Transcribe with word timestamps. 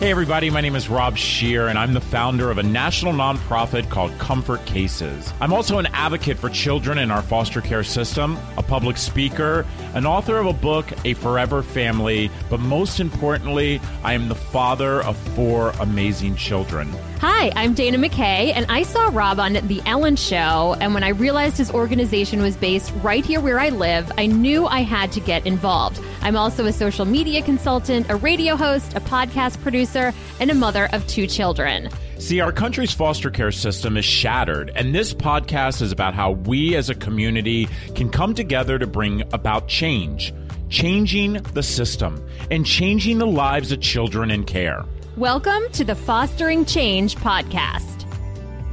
Hey, 0.00 0.10
everybody, 0.10 0.48
my 0.48 0.62
name 0.62 0.76
is 0.76 0.88
Rob 0.88 1.18
Scheer, 1.18 1.68
and 1.68 1.78
I'm 1.78 1.92
the 1.92 2.00
founder 2.00 2.50
of 2.50 2.56
a 2.56 2.62
national 2.62 3.12
nonprofit 3.12 3.90
called 3.90 4.18
Comfort 4.18 4.64
Cases. 4.64 5.30
I'm 5.42 5.52
also 5.52 5.76
an 5.76 5.88
advocate 5.92 6.38
for 6.38 6.48
children 6.48 6.96
in 6.96 7.10
our 7.10 7.20
foster 7.20 7.60
care 7.60 7.84
system, 7.84 8.38
a 8.56 8.62
public 8.62 8.96
speaker, 8.96 9.66
an 9.92 10.06
author 10.06 10.38
of 10.38 10.46
a 10.46 10.54
book, 10.54 10.86
A 11.04 11.12
Forever 11.12 11.62
Family, 11.62 12.30
but 12.48 12.60
most 12.60 12.98
importantly, 12.98 13.78
I 14.02 14.14
am 14.14 14.30
the 14.30 14.34
father 14.34 15.02
of 15.02 15.18
four 15.34 15.74
amazing 15.80 16.36
children. 16.36 16.90
Hi, 17.18 17.52
I'm 17.54 17.74
Dana 17.74 17.98
McKay, 17.98 18.54
and 18.54 18.64
I 18.70 18.84
saw 18.84 19.10
Rob 19.12 19.38
on 19.38 19.52
The 19.52 19.82
Ellen 19.84 20.16
Show. 20.16 20.78
And 20.80 20.94
when 20.94 21.04
I 21.04 21.10
realized 21.10 21.58
his 21.58 21.70
organization 21.70 22.40
was 22.40 22.56
based 22.56 22.90
right 23.02 23.22
here 23.22 23.42
where 23.42 23.60
I 23.60 23.68
live, 23.68 24.10
I 24.16 24.24
knew 24.24 24.64
I 24.64 24.80
had 24.80 25.12
to 25.12 25.20
get 25.20 25.44
involved. 25.44 26.00
I'm 26.22 26.36
also 26.36 26.66
a 26.66 26.72
social 26.72 27.06
media 27.06 27.42
consultant, 27.42 28.10
a 28.10 28.16
radio 28.16 28.54
host, 28.54 28.94
a 28.94 29.00
podcast 29.00 29.60
producer, 29.62 30.12
and 30.38 30.50
a 30.50 30.54
mother 30.54 30.88
of 30.92 31.06
two 31.06 31.26
children. 31.26 31.88
See, 32.18 32.40
our 32.40 32.52
country's 32.52 32.92
foster 32.92 33.30
care 33.30 33.50
system 33.50 33.96
is 33.96 34.04
shattered, 34.04 34.70
and 34.74 34.94
this 34.94 35.14
podcast 35.14 35.80
is 35.80 35.92
about 35.92 36.12
how 36.14 36.32
we 36.32 36.76
as 36.76 36.90
a 36.90 36.94
community 36.94 37.68
can 37.94 38.10
come 38.10 38.34
together 38.34 38.78
to 38.78 38.86
bring 38.86 39.22
about 39.32 39.66
change, 39.66 40.34
changing 40.68 41.34
the 41.54 41.62
system, 41.62 42.22
and 42.50 42.66
changing 42.66 43.16
the 43.16 43.26
lives 43.26 43.72
of 43.72 43.80
children 43.80 44.30
in 44.30 44.44
care. 44.44 44.84
Welcome 45.16 45.62
to 45.72 45.84
the 45.84 45.94
Fostering 45.94 46.66
Change 46.66 47.16
podcast. 47.16 47.89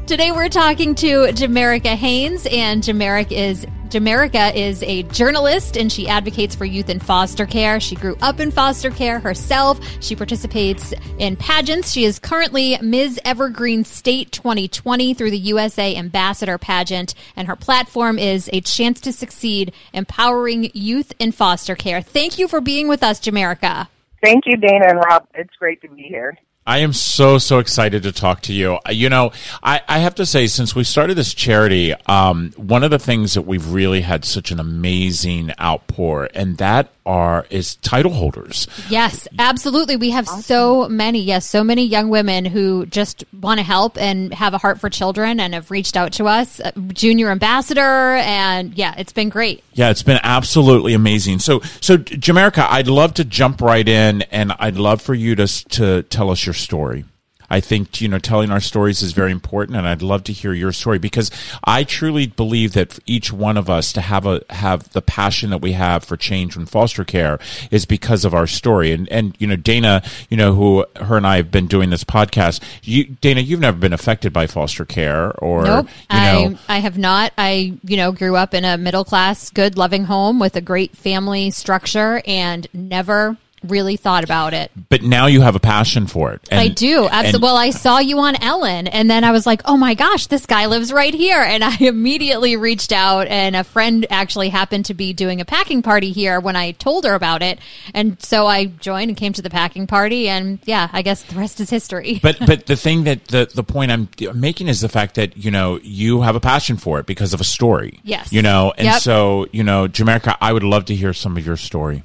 Today 0.08 0.32
we're 0.32 0.48
talking 0.48 0.96
to 0.96 1.34
Jamerica 1.34 1.94
Haynes, 1.94 2.48
and 2.50 2.82
Jamerica 2.82 3.34
is 3.34 3.66
Jamerica 3.90 4.56
is 4.56 4.82
a 4.84 5.04
journalist 5.04 5.76
and 5.76 5.92
she 5.92 6.08
advocates 6.08 6.56
for 6.56 6.64
youth 6.64 6.90
in 6.90 7.02
foster 7.02 7.46
care. 7.46 7.82
She 7.82 7.98
grew 7.98 8.16
up 8.22 8.40
in 8.40 8.50
foster 8.50 8.90
care 8.90 9.20
herself. 9.20 9.82
She 10.00 10.16
participates 10.16 10.94
in 11.20 11.36
pageants. 11.36 11.92
She 11.92 12.06
is 12.06 12.20
currently 12.20 12.78
Ms. 12.82 13.20
Evergreen 13.26 13.84
State 13.84 14.32
2020 14.32 15.14
through 15.14 15.32
the 15.32 15.38
USA 15.40 15.94
Ambassador 15.98 16.58
pageant, 16.58 17.14
and 17.36 17.50
her 17.50 17.58
platform 17.58 18.18
is 18.18 18.50
A 18.54 18.62
Chance 18.62 19.02
to 19.02 19.12
Succeed, 19.12 19.74
empowering 19.92 20.72
youth 20.74 21.12
in 21.20 21.34
foster 21.34 21.76
care. 21.76 22.02
Thank 22.02 22.40
you 22.40 22.48
for 22.48 22.62
being 22.62 22.88
with 22.88 23.04
us, 23.04 23.20
Jamerica. 23.20 23.90
Thank 24.24 24.46
you, 24.46 24.56
Dana 24.56 24.86
and 24.88 25.04
Rob. 25.06 25.28
It's 25.34 25.54
great 25.60 25.82
to 25.82 25.90
be 25.90 26.04
here. 26.04 26.38
I 26.68 26.80
am 26.80 26.92
so 26.92 27.38
so 27.38 27.60
excited 27.60 28.04
to 28.04 28.12
talk 28.12 28.42
to 28.42 28.54
you. 28.54 28.78
Uh, 28.86 28.92
you 28.92 29.10
know, 29.10 29.32
I, 29.64 29.82
I 29.88 30.00
have 30.00 30.16
to 30.16 30.26
say, 30.26 30.48
since 30.48 30.76
we 30.76 30.84
started 30.84 31.16
this 31.16 31.34
charity, 31.34 31.94
um, 32.08 32.52
one 32.58 32.84
of 32.84 32.92
the 32.92 33.00
things 33.00 33.36
that 33.36 33.44
we've 33.44 33.72
really 33.72 34.02
had 34.02 34.26
such 34.26 34.52
an 34.52 34.60
amazing 34.60 35.54
outpour, 35.60 36.30
and 36.34 36.58
that 36.58 36.92
are 37.08 37.46
is 37.50 37.78
title 37.78 38.12
holders. 38.12 38.68
Yes, 38.90 39.30
absolutely. 39.40 39.96
We 39.96 40.10
have 40.10 40.28
awesome. 40.28 40.42
so 40.42 40.90
many, 40.90 41.22
yes, 41.22 41.46
so 41.50 41.64
many 41.64 41.86
young 41.86 42.10
women 42.10 42.44
who 42.44 42.86
just 42.86 43.24
want 43.40 43.60
to 43.60 43.64
help 43.64 43.98
and 43.98 44.34
have 44.34 44.54
a 44.54 44.58
heart 44.58 44.82
for 44.82 44.90
children 44.90 45.40
and 45.40 45.54
have 45.54 45.72
reached 45.72 45.96
out 45.96 46.12
to 46.14 46.26
us, 46.26 46.60
uh, 46.60 46.72
junior 46.90 47.30
ambassador, 47.32 47.80
and 47.80 48.78
yeah, 48.78 48.94
it's 48.98 49.14
been 49.14 49.30
great. 49.30 49.64
Yeah, 49.74 49.90
it's 49.90 50.04
been 50.04 50.20
absolutely 50.22 50.94
amazing. 50.94 51.40
So, 51.40 51.62
so 51.80 51.98
Jamerica, 51.98 52.68
I'd 52.70 52.90
love 52.90 53.14
to 53.16 53.24
jump 53.24 53.62
right 53.62 53.88
in, 53.88 54.24
and 54.24 54.52
I'd 54.60 54.76
love 54.76 55.02
for 55.02 55.14
you 55.14 55.36
to 55.36 55.48
to 55.70 56.04
tell 56.04 56.30
us 56.30 56.46
your 56.46 56.57
story. 56.58 57.06
I 57.50 57.62
think, 57.62 58.02
you 58.02 58.10
know, 58.10 58.20
telling 58.20 58.52
our 58.52 58.60
stories 58.60 59.02
is 59.02 59.14
very 59.14 59.32
important 59.32 59.78
and 59.78 59.88
I'd 59.88 60.02
love 60.02 60.24
to 60.26 60.34
hear 60.34 60.54
your 60.54 60.74
story 60.74 61.00
because 61.00 61.32
I 61.64 61.84
truly 61.86 62.28
believe 62.28 62.74
that 62.74 62.92
for 62.92 63.02
each 63.06 63.32
one 63.32 63.56
of 63.56 63.70
us 63.70 63.94
to 63.94 64.02
have 64.02 64.26
a, 64.26 64.44
have 64.50 64.92
the 64.92 65.02
passion 65.02 65.52
that 65.52 65.62
we 65.62 65.72
have 65.72 66.04
for 66.04 66.18
change 66.18 66.58
in 66.58 66.66
foster 66.66 67.06
care 67.06 67.40
is 67.72 67.86
because 67.86 68.26
of 68.26 68.34
our 68.34 68.48
story. 68.48 68.92
And, 68.92 69.08
and, 69.10 69.36
you 69.40 69.48
know, 69.48 69.56
Dana, 69.56 70.04
you 70.30 70.36
know, 70.36 70.54
who 70.54 70.86
her 70.98 71.16
and 71.16 71.26
I 71.26 71.38
have 71.38 71.50
been 71.50 71.68
doing 71.68 71.90
this 71.90 72.04
podcast, 72.04 72.62
you, 72.84 73.06
Dana, 73.06 73.40
you've 73.40 73.62
never 73.62 73.78
been 73.78 73.94
affected 73.94 74.34
by 74.34 74.48
foster 74.48 74.84
care 74.84 75.32
or, 75.40 75.64
nope, 75.64 75.88
you 76.12 76.18
know. 76.18 76.58
I, 76.68 76.76
I 76.76 76.80
have 76.80 76.98
not. 76.98 77.32
I, 77.38 77.78
you 77.84 77.96
know, 77.96 78.12
grew 78.12 78.36
up 78.36 78.54
in 78.54 78.66
a 78.66 78.78
middle 78.78 79.06
class, 79.06 79.52
good, 79.52 79.78
loving 79.78 80.04
home 80.04 80.40
with 80.40 80.58
a 80.58 80.62
great 80.62 80.98
family 80.98 81.52
structure 81.52 82.22
and 82.26 82.68
never 82.74 83.38
really 83.70 83.98
thought 83.98 84.24
about 84.24 84.54
it. 84.54 84.72
But 84.90 85.04
now 85.04 85.28
you 85.28 85.42
have 85.42 85.56
a 85.56 85.60
passion 85.60 86.08
for 86.08 86.34
it. 86.34 86.42
And, 86.50 86.60
I 86.60 86.68
do. 86.68 87.08
Absolutely. 87.10 87.46
well, 87.46 87.58
I 87.58 87.70
saw 87.72 88.00
you 88.00 88.20
on 88.20 88.42
Ellen 88.42 88.88
and 88.88 89.10
then 89.10 89.24
I 89.24 89.32
was 89.32 89.46
like, 89.46 89.62
oh 89.66 89.78
my 89.78 89.94
gosh, 89.94 90.28
this 90.28 90.46
guy 90.46 90.66
lives 90.68 90.92
right 90.92 91.14
here. 91.14 91.42
And 91.42 91.64
I 91.64 91.76
immediately 91.80 92.58
reached 92.58 92.92
out 92.92 93.28
and 93.28 93.56
a 93.56 93.64
friend 93.64 94.06
actually 94.10 94.50
happened 94.50 94.86
to 94.86 94.94
be 94.94 95.14
doing 95.14 95.42
a 95.42 95.46
packing 95.46 95.82
party 95.82 96.12
here 96.12 96.40
when 96.40 96.56
I 96.56 96.72
told 96.72 97.06
her 97.06 97.14
about 97.14 97.42
it. 97.42 97.60
And 97.94 98.22
so 98.22 98.48
I 98.48 98.66
joined 98.66 99.10
and 99.10 99.18
came 99.18 99.34
to 99.34 99.42
the 99.42 99.50
packing 99.50 99.88
party 99.88 100.30
and 100.30 100.60
yeah, 100.66 100.90
I 100.92 101.02
guess 101.02 101.24
the 101.24 101.36
rest 101.36 101.60
is 101.60 101.70
history. 101.70 102.20
but, 102.22 102.38
but 102.46 102.66
the 102.66 102.76
thing 102.76 103.04
that 103.06 103.28
the, 103.28 103.50
the 103.54 103.64
point 103.64 103.92
I'm 103.92 104.10
making 104.34 104.68
is 104.68 104.82
the 104.82 104.90
fact 104.90 105.16
that, 105.16 105.38
you 105.38 105.52
know, 105.52 105.80
you 105.84 106.22
have 106.22 106.36
a 106.36 106.40
passion 106.40 106.78
for 106.78 107.00
it 107.00 107.06
because 107.06 107.34
of 107.34 107.42
a 107.42 107.46
story. 107.46 108.00
Yes. 108.04 108.32
You 108.32 108.42
know, 108.42 108.74
and 108.78 108.86
yep. 108.86 109.02
so, 109.02 109.48
you 109.52 109.64
know, 109.64 109.88
Jamerica, 109.88 110.38
I 110.42 110.54
would 110.54 110.64
love 110.64 110.86
to 110.86 110.96
hear 110.96 111.14
some 111.14 111.38
of 111.38 111.46
your 111.46 111.58
story. 111.58 112.04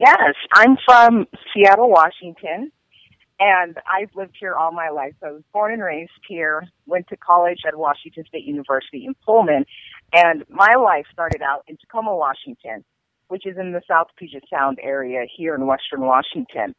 Yes, 0.00 0.34
I'm 0.52 0.76
from 0.84 1.26
Seattle, 1.52 1.88
Washington, 1.88 2.72
and 3.38 3.76
I've 3.88 4.10
lived 4.16 4.34
here 4.38 4.54
all 4.54 4.72
my 4.72 4.88
life. 4.88 5.14
I 5.22 5.30
was 5.30 5.42
born 5.52 5.72
and 5.72 5.82
raised 5.82 6.10
here, 6.26 6.64
went 6.86 7.06
to 7.08 7.16
college 7.16 7.60
at 7.66 7.76
Washington 7.76 8.24
State 8.26 8.44
University 8.44 9.04
in 9.06 9.14
Pullman, 9.24 9.64
and 10.12 10.44
my 10.48 10.74
life 10.74 11.06
started 11.12 11.42
out 11.42 11.64
in 11.68 11.76
Tacoma, 11.76 12.16
Washington, 12.16 12.84
which 13.28 13.46
is 13.46 13.56
in 13.56 13.72
the 13.72 13.82
South 13.86 14.08
Puget 14.16 14.44
Sound 14.50 14.78
area 14.82 15.26
here 15.36 15.54
in 15.54 15.66
Western 15.66 16.00
Washington. 16.00 16.74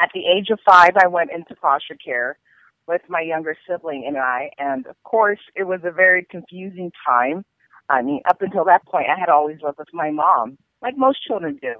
At 0.00 0.10
the 0.14 0.24
age 0.24 0.48
of 0.50 0.60
five, 0.64 0.92
I 0.96 1.08
went 1.08 1.30
into 1.30 1.56
foster 1.60 1.96
care 2.02 2.38
with 2.86 3.02
my 3.08 3.20
younger 3.20 3.56
sibling 3.68 4.04
and 4.06 4.16
I, 4.16 4.50
and 4.56 4.86
of 4.86 4.96
course, 5.02 5.40
it 5.54 5.64
was 5.64 5.80
a 5.84 5.90
very 5.90 6.26
confusing 6.30 6.90
time. 7.06 7.44
I 7.90 8.00
mean, 8.00 8.22
up 8.30 8.40
until 8.40 8.64
that 8.64 8.86
point, 8.86 9.08
I 9.14 9.18
had 9.18 9.28
always 9.28 9.58
lived 9.62 9.78
with 9.78 9.92
my 9.92 10.10
mom, 10.10 10.56
like 10.80 10.96
most 10.96 11.22
children 11.26 11.58
do. 11.60 11.74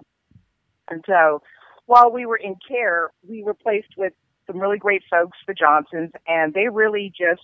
And 0.91 1.05
so 1.07 1.43
while 1.87 2.11
we 2.11 2.27
were 2.27 2.37
in 2.37 2.57
care, 2.67 3.11
we 3.27 3.43
were 3.43 3.55
placed 3.55 3.97
with 3.97 4.13
some 4.47 4.59
really 4.59 4.79
great 4.79 5.03
folks, 5.11 5.39
the 5.47 5.55
Johnsons, 5.55 6.11
and 6.27 6.55
they 6.55 6.69
really 6.69 7.13
just 7.17 7.43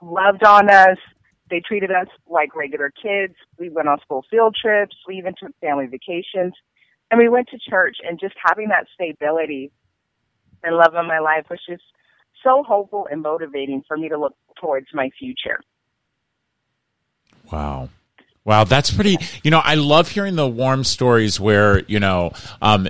loved 0.00 0.44
on 0.44 0.70
us. 0.70 0.98
They 1.50 1.60
treated 1.60 1.90
us 1.90 2.08
like 2.28 2.54
regular 2.56 2.90
kids. 2.90 3.34
We 3.58 3.68
went 3.68 3.88
on 3.88 4.00
school 4.00 4.24
field 4.30 4.56
trips. 4.60 4.96
We 5.06 5.16
even 5.16 5.34
took 5.38 5.52
family 5.60 5.86
vacations. 5.86 6.54
And 7.10 7.18
we 7.18 7.28
went 7.28 7.48
to 7.48 7.58
church 7.58 7.98
and 8.06 8.18
just 8.18 8.34
having 8.42 8.68
that 8.68 8.86
stability 8.94 9.70
and 10.62 10.76
love 10.76 10.94
in 10.94 11.06
my 11.06 11.18
life 11.18 11.44
was 11.50 11.60
just 11.68 11.82
so 12.42 12.62
hopeful 12.62 13.06
and 13.10 13.22
motivating 13.22 13.82
for 13.86 13.96
me 13.96 14.08
to 14.08 14.18
look 14.18 14.34
towards 14.60 14.86
my 14.94 15.10
future. 15.18 15.60
Wow. 17.50 17.90
Wow, 18.44 18.64
that's 18.64 18.90
pretty. 18.90 19.18
You 19.44 19.52
know, 19.52 19.60
I 19.62 19.76
love 19.76 20.08
hearing 20.08 20.34
the 20.34 20.48
warm 20.48 20.82
stories 20.82 21.38
where 21.38 21.84
you 21.84 22.00
know 22.00 22.32
um, 22.60 22.88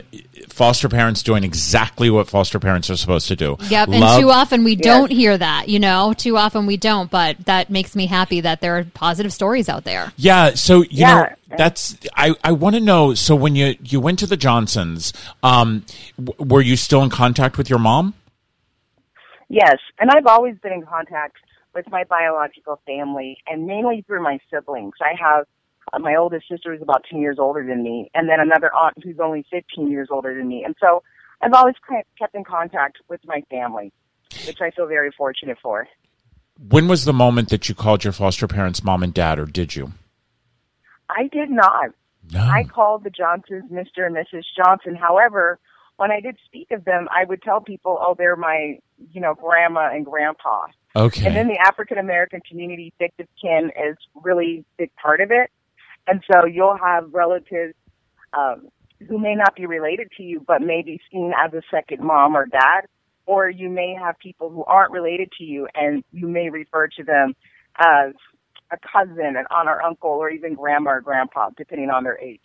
foster 0.48 0.88
parents 0.88 1.22
doing 1.22 1.44
exactly 1.44 2.08
what 2.08 2.26
foster 2.26 2.58
parents 2.58 2.88
are 2.88 2.96
supposed 2.96 3.28
to 3.28 3.36
do. 3.36 3.56
Yep, 3.68 3.88
love, 3.88 4.02
and 4.02 4.22
too 4.22 4.30
often 4.30 4.64
we 4.64 4.76
don't 4.76 5.10
hear 5.10 5.36
that. 5.36 5.68
You 5.68 5.78
know, 5.78 6.14
too 6.14 6.38
often 6.38 6.64
we 6.64 6.78
don't. 6.78 7.10
But 7.10 7.44
that 7.44 7.68
makes 7.68 7.94
me 7.94 8.06
happy 8.06 8.40
that 8.40 8.62
there 8.62 8.78
are 8.78 8.84
positive 8.84 9.30
stories 9.30 9.68
out 9.68 9.84
there. 9.84 10.12
Yeah. 10.16 10.54
So 10.54 10.80
you 10.82 10.88
yeah. 10.90 11.14
know, 11.14 11.56
that's 11.58 11.98
I. 12.16 12.34
I 12.42 12.52
want 12.52 12.76
to 12.76 12.80
know. 12.80 13.12
So 13.12 13.36
when 13.36 13.54
you 13.54 13.76
you 13.82 14.00
went 14.00 14.20
to 14.20 14.26
the 14.26 14.38
Johnsons, 14.38 15.12
um, 15.42 15.84
w- 16.16 16.50
were 16.50 16.62
you 16.62 16.76
still 16.76 17.02
in 17.02 17.10
contact 17.10 17.58
with 17.58 17.68
your 17.68 17.78
mom? 17.78 18.14
Yes, 19.50 19.76
and 19.98 20.10
I've 20.10 20.26
always 20.26 20.56
been 20.62 20.72
in 20.72 20.86
contact 20.86 21.36
with 21.74 21.88
my 21.90 22.04
biological 22.04 22.80
family 22.86 23.38
and 23.46 23.66
mainly 23.66 24.04
through 24.06 24.22
my 24.22 24.38
siblings. 24.50 24.94
I 25.00 25.14
have 25.20 25.46
uh, 25.92 25.98
my 25.98 26.14
oldest 26.14 26.48
sister 26.48 26.72
is 26.72 26.82
about 26.82 27.04
10 27.10 27.20
years 27.20 27.38
older 27.38 27.64
than 27.64 27.82
me 27.82 28.10
and 28.14 28.28
then 28.28 28.40
another 28.40 28.72
aunt 28.74 29.02
who's 29.02 29.18
only 29.20 29.44
15 29.50 29.90
years 29.90 30.08
older 30.10 30.34
than 30.34 30.48
me. 30.48 30.64
And 30.64 30.74
so 30.80 31.02
I've 31.40 31.52
always 31.52 31.74
kept 32.18 32.34
in 32.34 32.44
contact 32.44 32.98
with 33.08 33.20
my 33.26 33.42
family, 33.50 33.92
which 34.46 34.60
I 34.60 34.70
feel 34.70 34.86
very 34.86 35.10
fortunate 35.10 35.58
for. 35.60 35.88
When 36.68 36.86
was 36.86 37.04
the 37.04 37.12
moment 37.12 37.48
that 37.48 37.68
you 37.68 37.74
called 37.74 38.04
your 38.04 38.12
foster 38.12 38.46
parents 38.46 38.84
mom 38.84 39.02
and 39.02 39.12
dad 39.12 39.38
or 39.38 39.46
did 39.46 39.74
you? 39.74 39.92
I 41.08 41.28
did 41.28 41.50
not. 41.50 41.90
No. 42.30 42.40
I 42.40 42.64
called 42.64 43.04
the 43.04 43.10
Johnsons 43.10 43.70
Mr. 43.70 44.06
and 44.06 44.14
Mrs. 44.14 44.44
Johnson. 44.56 44.94
However, 44.94 45.58
when 45.96 46.10
I 46.10 46.20
did 46.20 46.36
speak 46.46 46.70
of 46.70 46.84
them, 46.84 47.08
I 47.10 47.24
would 47.24 47.42
tell 47.42 47.60
people, 47.60 47.98
"Oh, 48.00 48.14
they're 48.14 48.36
my, 48.36 48.78
you 49.10 49.20
know, 49.20 49.34
grandma 49.34 49.90
and 49.92 50.04
grandpa." 50.04 50.66
Okay. 50.94 51.26
And 51.26 51.34
then 51.34 51.48
the 51.48 51.58
African 51.58 51.98
American 51.98 52.40
community, 52.48 52.92
fictive 52.98 53.28
kin, 53.40 53.70
is 53.76 53.96
really 54.22 54.64
big 54.76 54.90
part 54.96 55.20
of 55.20 55.30
it. 55.30 55.50
And 56.06 56.22
so 56.30 56.46
you'll 56.46 56.76
have 56.76 57.12
relatives 57.12 57.74
um, 58.32 58.68
who 59.08 59.18
may 59.18 59.34
not 59.34 59.54
be 59.54 59.66
related 59.66 60.08
to 60.16 60.22
you, 60.22 60.44
but 60.46 60.60
may 60.60 60.82
be 60.82 61.00
seen 61.10 61.32
as 61.36 61.52
a 61.54 61.62
second 61.70 62.02
mom 62.02 62.36
or 62.36 62.46
dad. 62.46 62.82
Or 63.24 63.48
you 63.48 63.70
may 63.70 63.94
have 63.94 64.18
people 64.18 64.50
who 64.50 64.64
aren't 64.64 64.90
related 64.90 65.30
to 65.38 65.44
you, 65.44 65.68
and 65.74 66.02
you 66.12 66.26
may 66.26 66.50
refer 66.50 66.88
to 66.88 67.04
them 67.04 67.34
as 67.78 68.14
a 68.72 68.78
cousin, 68.78 69.36
an 69.36 69.44
aunt 69.50 69.68
or 69.68 69.82
uncle, 69.82 70.10
or 70.10 70.30
even 70.30 70.54
grandma 70.54 70.92
or 70.92 71.00
grandpa, 71.00 71.50
depending 71.56 71.90
on 71.90 72.04
their 72.04 72.18
age. 72.18 72.40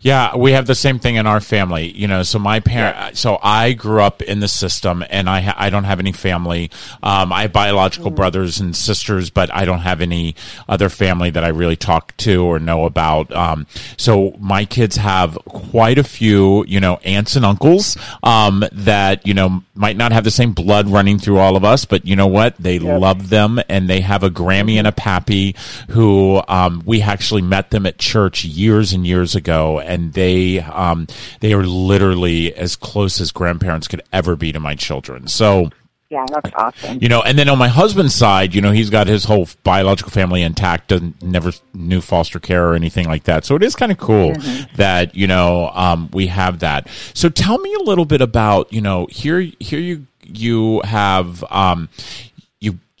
Yeah, 0.00 0.36
we 0.36 0.52
have 0.52 0.66
the 0.66 0.74
same 0.74 0.98
thing 0.98 1.16
in 1.16 1.26
our 1.26 1.40
family. 1.40 1.90
You 1.90 2.06
know, 2.06 2.22
so 2.22 2.38
my 2.38 2.60
parent, 2.60 2.96
yeah. 2.96 3.10
so 3.14 3.38
I 3.42 3.72
grew 3.72 4.00
up 4.02 4.20
in 4.20 4.40
the 4.40 4.48
system, 4.48 5.02
and 5.08 5.28
I 5.28 5.40
ha- 5.40 5.56
I 5.56 5.70
don't 5.70 5.84
have 5.84 5.98
any 5.98 6.12
family. 6.12 6.70
Um, 7.02 7.32
I 7.32 7.42
have 7.42 7.52
biological 7.52 8.10
mm. 8.10 8.16
brothers 8.16 8.60
and 8.60 8.76
sisters, 8.76 9.30
but 9.30 9.52
I 9.52 9.64
don't 9.64 9.80
have 9.80 10.00
any 10.02 10.36
other 10.68 10.90
family 10.90 11.30
that 11.30 11.44
I 11.44 11.48
really 11.48 11.76
talk 11.76 12.16
to 12.18 12.44
or 12.44 12.58
know 12.58 12.84
about. 12.84 13.32
Um, 13.32 13.66
so 13.96 14.36
my 14.38 14.66
kids 14.66 14.96
have 14.96 15.36
quite 15.46 15.98
a 15.98 16.04
few, 16.04 16.64
you 16.66 16.80
know, 16.80 16.96
aunts 16.98 17.36
and 17.36 17.44
uncles 17.44 17.96
um, 18.22 18.64
that 18.72 19.26
you 19.26 19.32
know 19.32 19.62
might 19.74 19.96
not 19.96 20.12
have 20.12 20.24
the 20.24 20.30
same 20.30 20.52
blood 20.52 20.88
running 20.88 21.18
through 21.18 21.38
all 21.38 21.56
of 21.56 21.64
us, 21.64 21.86
but 21.86 22.06
you 22.06 22.16
know 22.16 22.26
what? 22.26 22.54
They 22.58 22.76
yep. 22.76 23.00
love 23.00 23.30
them, 23.30 23.60
and 23.68 23.88
they 23.88 24.00
have 24.00 24.22
a 24.22 24.30
Grammy 24.30 24.76
and 24.76 24.86
a 24.86 24.92
Pappy 24.92 25.56
who 25.90 26.42
um, 26.48 26.82
we 26.84 27.02
actually 27.02 27.42
met 27.42 27.70
them 27.70 27.86
at 27.86 27.98
church 27.98 28.44
years 28.44 28.92
and 28.92 29.06
years 29.06 29.34
ago, 29.34 29.80
and 29.80 30.12
they 30.12 30.60
um, 30.60 31.06
they 31.40 31.52
are 31.52 31.64
literally 31.64 32.54
as 32.54 32.76
close 32.76 33.20
as 33.20 33.30
grandparents 33.32 33.88
could 33.88 34.02
ever 34.12 34.36
be 34.36 34.52
to 34.52 34.60
my 34.60 34.74
children. 34.74 35.28
So. 35.28 35.70
Yeah, 36.12 36.26
that's 36.28 36.50
awesome. 36.56 36.98
You 37.00 37.08
know, 37.08 37.22
and 37.22 37.38
then 37.38 37.48
on 37.48 37.56
my 37.56 37.68
husband's 37.68 38.16
side, 38.16 38.52
you 38.52 38.60
know, 38.60 38.72
he's 38.72 38.90
got 38.90 39.06
his 39.06 39.22
whole 39.22 39.46
biological 39.62 40.10
family 40.10 40.42
intact, 40.42 40.88
doesn't 40.88 41.22
never 41.22 41.52
knew 41.72 42.00
foster 42.00 42.40
care 42.40 42.68
or 42.68 42.74
anything 42.74 43.06
like 43.06 43.22
that. 43.24 43.44
So 43.44 43.54
it 43.54 43.62
is 43.62 43.76
kind 43.76 43.92
of 43.92 43.98
cool 43.98 44.32
mm-hmm. 44.32 44.74
that 44.74 45.14
you 45.14 45.28
know 45.28 45.70
um, 45.72 46.10
we 46.12 46.26
have 46.26 46.58
that. 46.58 46.88
So 47.14 47.28
tell 47.28 47.58
me 47.58 47.72
a 47.74 47.84
little 47.84 48.06
bit 48.06 48.22
about 48.22 48.72
you 48.72 48.80
know 48.80 49.06
here 49.08 49.38
here 49.60 49.78
you 49.78 50.08
you 50.24 50.80
have 50.82 51.44
um, 51.50 51.88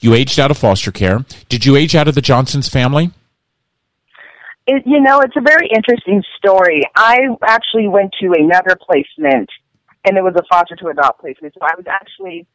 you 0.00 0.14
aged 0.14 0.38
out 0.40 0.50
of 0.50 0.58
foster 0.58 0.90
care. 0.90 1.24
Did 1.48 1.64
you 1.64 1.76
age 1.76 1.94
out 1.94 2.08
of 2.08 2.14
the 2.14 2.20
Johnson's 2.20 2.68
family? 2.68 3.10
It, 4.66 4.82
you 4.86 5.00
know, 5.00 5.20
it's 5.20 5.36
a 5.36 5.40
very 5.40 5.68
interesting 5.68 6.22
story. 6.36 6.82
I 6.96 7.18
actually 7.42 7.88
went 7.88 8.14
to 8.20 8.32
another 8.32 8.76
placement, 8.76 9.50
and 10.04 10.16
it 10.16 10.22
was 10.22 10.34
a 10.36 10.42
foster 10.50 10.76
to 10.76 10.88
adopt 10.88 11.20
placement. 11.20 11.54
So 11.54 11.60
I 11.62 11.74
was 11.76 11.86
actually 11.88 12.46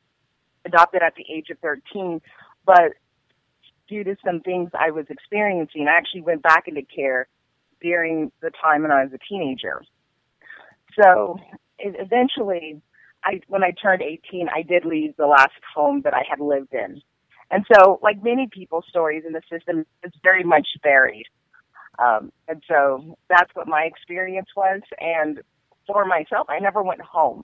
adopted 0.65 1.01
at 1.01 1.13
the 1.15 1.25
age 1.31 1.49
of 1.49 1.59
13, 1.59 2.21
but 2.65 2.93
due 3.87 4.03
to 4.03 4.15
some 4.25 4.41
things 4.41 4.69
I 4.73 4.91
was 4.91 5.05
experiencing, 5.09 5.87
I 5.87 5.97
actually 5.97 6.21
went 6.21 6.41
back 6.41 6.67
into 6.67 6.81
care 6.83 7.27
during 7.81 8.31
the 8.41 8.51
time 8.61 8.81
when 8.81 8.91
I 8.91 9.03
was 9.03 9.13
a 9.13 9.19
teenager. 9.29 9.83
So 10.99 11.37
eventually, 11.77 12.81
I, 13.23 13.41
when 13.47 13.63
I 13.63 13.71
turned 13.71 14.01
18, 14.01 14.47
I 14.53 14.61
did 14.61 14.85
leave 14.85 15.15
the 15.17 15.27
last 15.27 15.51
home 15.75 16.01
that 16.03 16.13
I 16.13 16.23
had 16.27 16.39
lived 16.39 16.73
in. 16.73 17.01
And 17.51 17.65
so, 17.73 17.99
like 18.01 18.23
many 18.23 18.47
people's 18.51 18.85
stories 18.89 19.23
in 19.25 19.33
the 19.33 19.41
system, 19.51 19.85
it's 20.03 20.17
very 20.23 20.43
much 20.43 20.67
varied. 20.81 21.27
Um, 21.99 22.31
and 22.47 22.61
so 22.67 23.17
that's 23.29 23.53
what 23.53 23.67
my 23.67 23.83
experience 23.83 24.49
was. 24.55 24.81
And 24.99 25.41
for 25.87 26.05
myself, 26.05 26.47
I 26.49 26.59
never 26.59 26.83
went 26.83 27.01
home. 27.01 27.43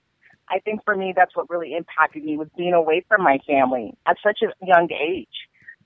I 0.49 0.59
think 0.59 0.83
for 0.83 0.95
me, 0.95 1.13
that's 1.15 1.35
what 1.35 1.49
really 1.49 1.75
impacted 1.75 2.23
me 2.23 2.37
was 2.37 2.49
being 2.57 2.73
away 2.73 3.05
from 3.07 3.23
my 3.23 3.39
family 3.47 3.93
at 4.05 4.17
such 4.23 4.39
a 4.41 4.65
young 4.65 4.89
age. 4.91 5.27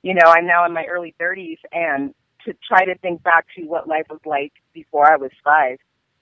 You 0.02 0.14
know, 0.14 0.28
I'm 0.28 0.48
now 0.48 0.66
in 0.66 0.74
my 0.74 0.86
early 0.86 1.14
30s, 1.20 1.58
and 1.72 2.14
to 2.46 2.56
try 2.68 2.86
to 2.86 2.98
think 2.98 3.22
back 3.22 3.46
to 3.58 3.66
what 3.66 3.88
life 3.88 4.06
was 4.10 4.22
like 4.26 4.54
before 4.74 5.12
I 5.12 5.18
was 5.18 5.32
five 5.44 5.78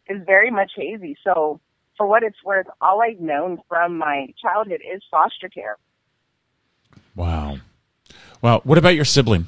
is 0.10 0.22
very 0.26 0.52
much 0.52 0.72
hazy. 0.76 1.16
So, 1.24 1.60
for 1.98 2.08
what 2.08 2.24
it's 2.24 2.44
worth, 2.44 2.66
all 2.82 3.02
I've 3.02 3.20
known 3.20 3.60
from 3.70 3.98
my 3.98 4.34
childhood 4.42 4.82
is 4.82 5.02
foster 5.12 5.48
care. 5.48 5.78
Wow. 7.16 7.58
Well, 8.44 8.60
what 8.66 8.78
about 8.78 8.94
your 8.94 9.06
sibling? 9.06 9.48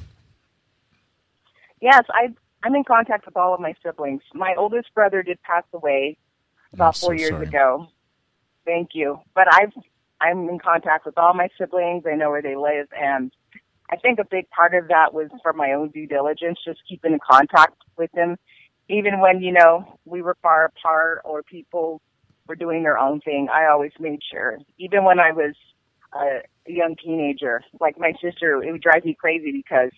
Yes, 1.82 2.04
I 2.08 2.34
I'm 2.62 2.74
in 2.74 2.82
contact 2.82 3.26
with 3.26 3.36
all 3.36 3.54
of 3.54 3.60
my 3.60 3.74
siblings. 3.84 4.22
My 4.34 4.54
oldest 4.56 4.92
brother 4.94 5.22
did 5.22 5.40
pass 5.42 5.64
away 5.74 6.16
about 6.72 6.96
four 6.96 7.14
years 7.14 7.30
sorry. 7.30 7.46
ago. 7.46 7.88
Thank 8.64 8.90
you. 8.94 9.20
But 9.34 9.52
I've 9.52 9.72
I'm 10.18 10.48
in 10.48 10.58
contact 10.58 11.04
with 11.04 11.18
all 11.18 11.34
my 11.34 11.48
siblings. 11.58 12.04
I 12.10 12.16
know 12.16 12.30
where 12.30 12.40
they 12.40 12.56
live, 12.56 12.88
and 12.98 13.30
I 13.90 13.96
think 13.96 14.18
a 14.18 14.24
big 14.24 14.48
part 14.48 14.74
of 14.74 14.88
that 14.88 15.12
was 15.12 15.28
for 15.42 15.52
my 15.52 15.72
own 15.72 15.90
due 15.90 16.06
diligence, 16.06 16.58
just 16.64 16.80
keeping 16.88 17.12
in 17.12 17.18
contact 17.30 17.76
with 17.98 18.10
them, 18.12 18.36
even 18.88 19.20
when 19.20 19.42
you 19.42 19.52
know 19.52 19.98
we 20.06 20.22
were 20.22 20.38
far 20.40 20.64
apart 20.64 21.20
or 21.26 21.42
people 21.42 22.00
were 22.48 22.56
doing 22.56 22.82
their 22.82 22.96
own 22.96 23.20
thing. 23.20 23.48
I 23.52 23.66
always 23.66 23.92
made 24.00 24.20
sure, 24.32 24.56
even 24.78 25.04
when 25.04 25.20
I 25.20 25.32
was 25.32 25.54
a 26.12 26.42
young 26.66 26.96
teenager. 27.02 27.62
Like 27.80 27.98
my 27.98 28.12
sister, 28.22 28.62
it 28.62 28.72
would 28.72 28.82
drive 28.82 29.04
me 29.04 29.14
crazy 29.18 29.52
because 29.52 29.90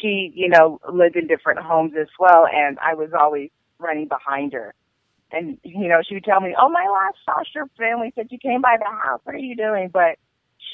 she, 0.00 0.32
you 0.34 0.48
know, 0.48 0.80
lived 0.92 1.16
in 1.16 1.26
different 1.26 1.60
homes 1.60 1.92
as 1.98 2.08
well, 2.18 2.46
and 2.52 2.78
I 2.78 2.94
was 2.94 3.10
always 3.18 3.50
running 3.78 4.08
behind 4.08 4.52
her. 4.52 4.74
And 5.32 5.58
you 5.62 5.88
know, 5.88 6.00
she 6.06 6.14
would 6.14 6.24
tell 6.24 6.40
me, 6.40 6.54
"Oh, 6.58 6.68
my 6.68 6.86
last 6.86 7.18
foster 7.26 7.68
family 7.76 8.12
said 8.14 8.28
you 8.30 8.38
came 8.38 8.60
by 8.60 8.76
the 8.78 8.84
house. 8.84 9.20
What 9.24 9.34
are 9.34 9.38
you 9.38 9.56
doing?" 9.56 9.88
But 9.92 10.18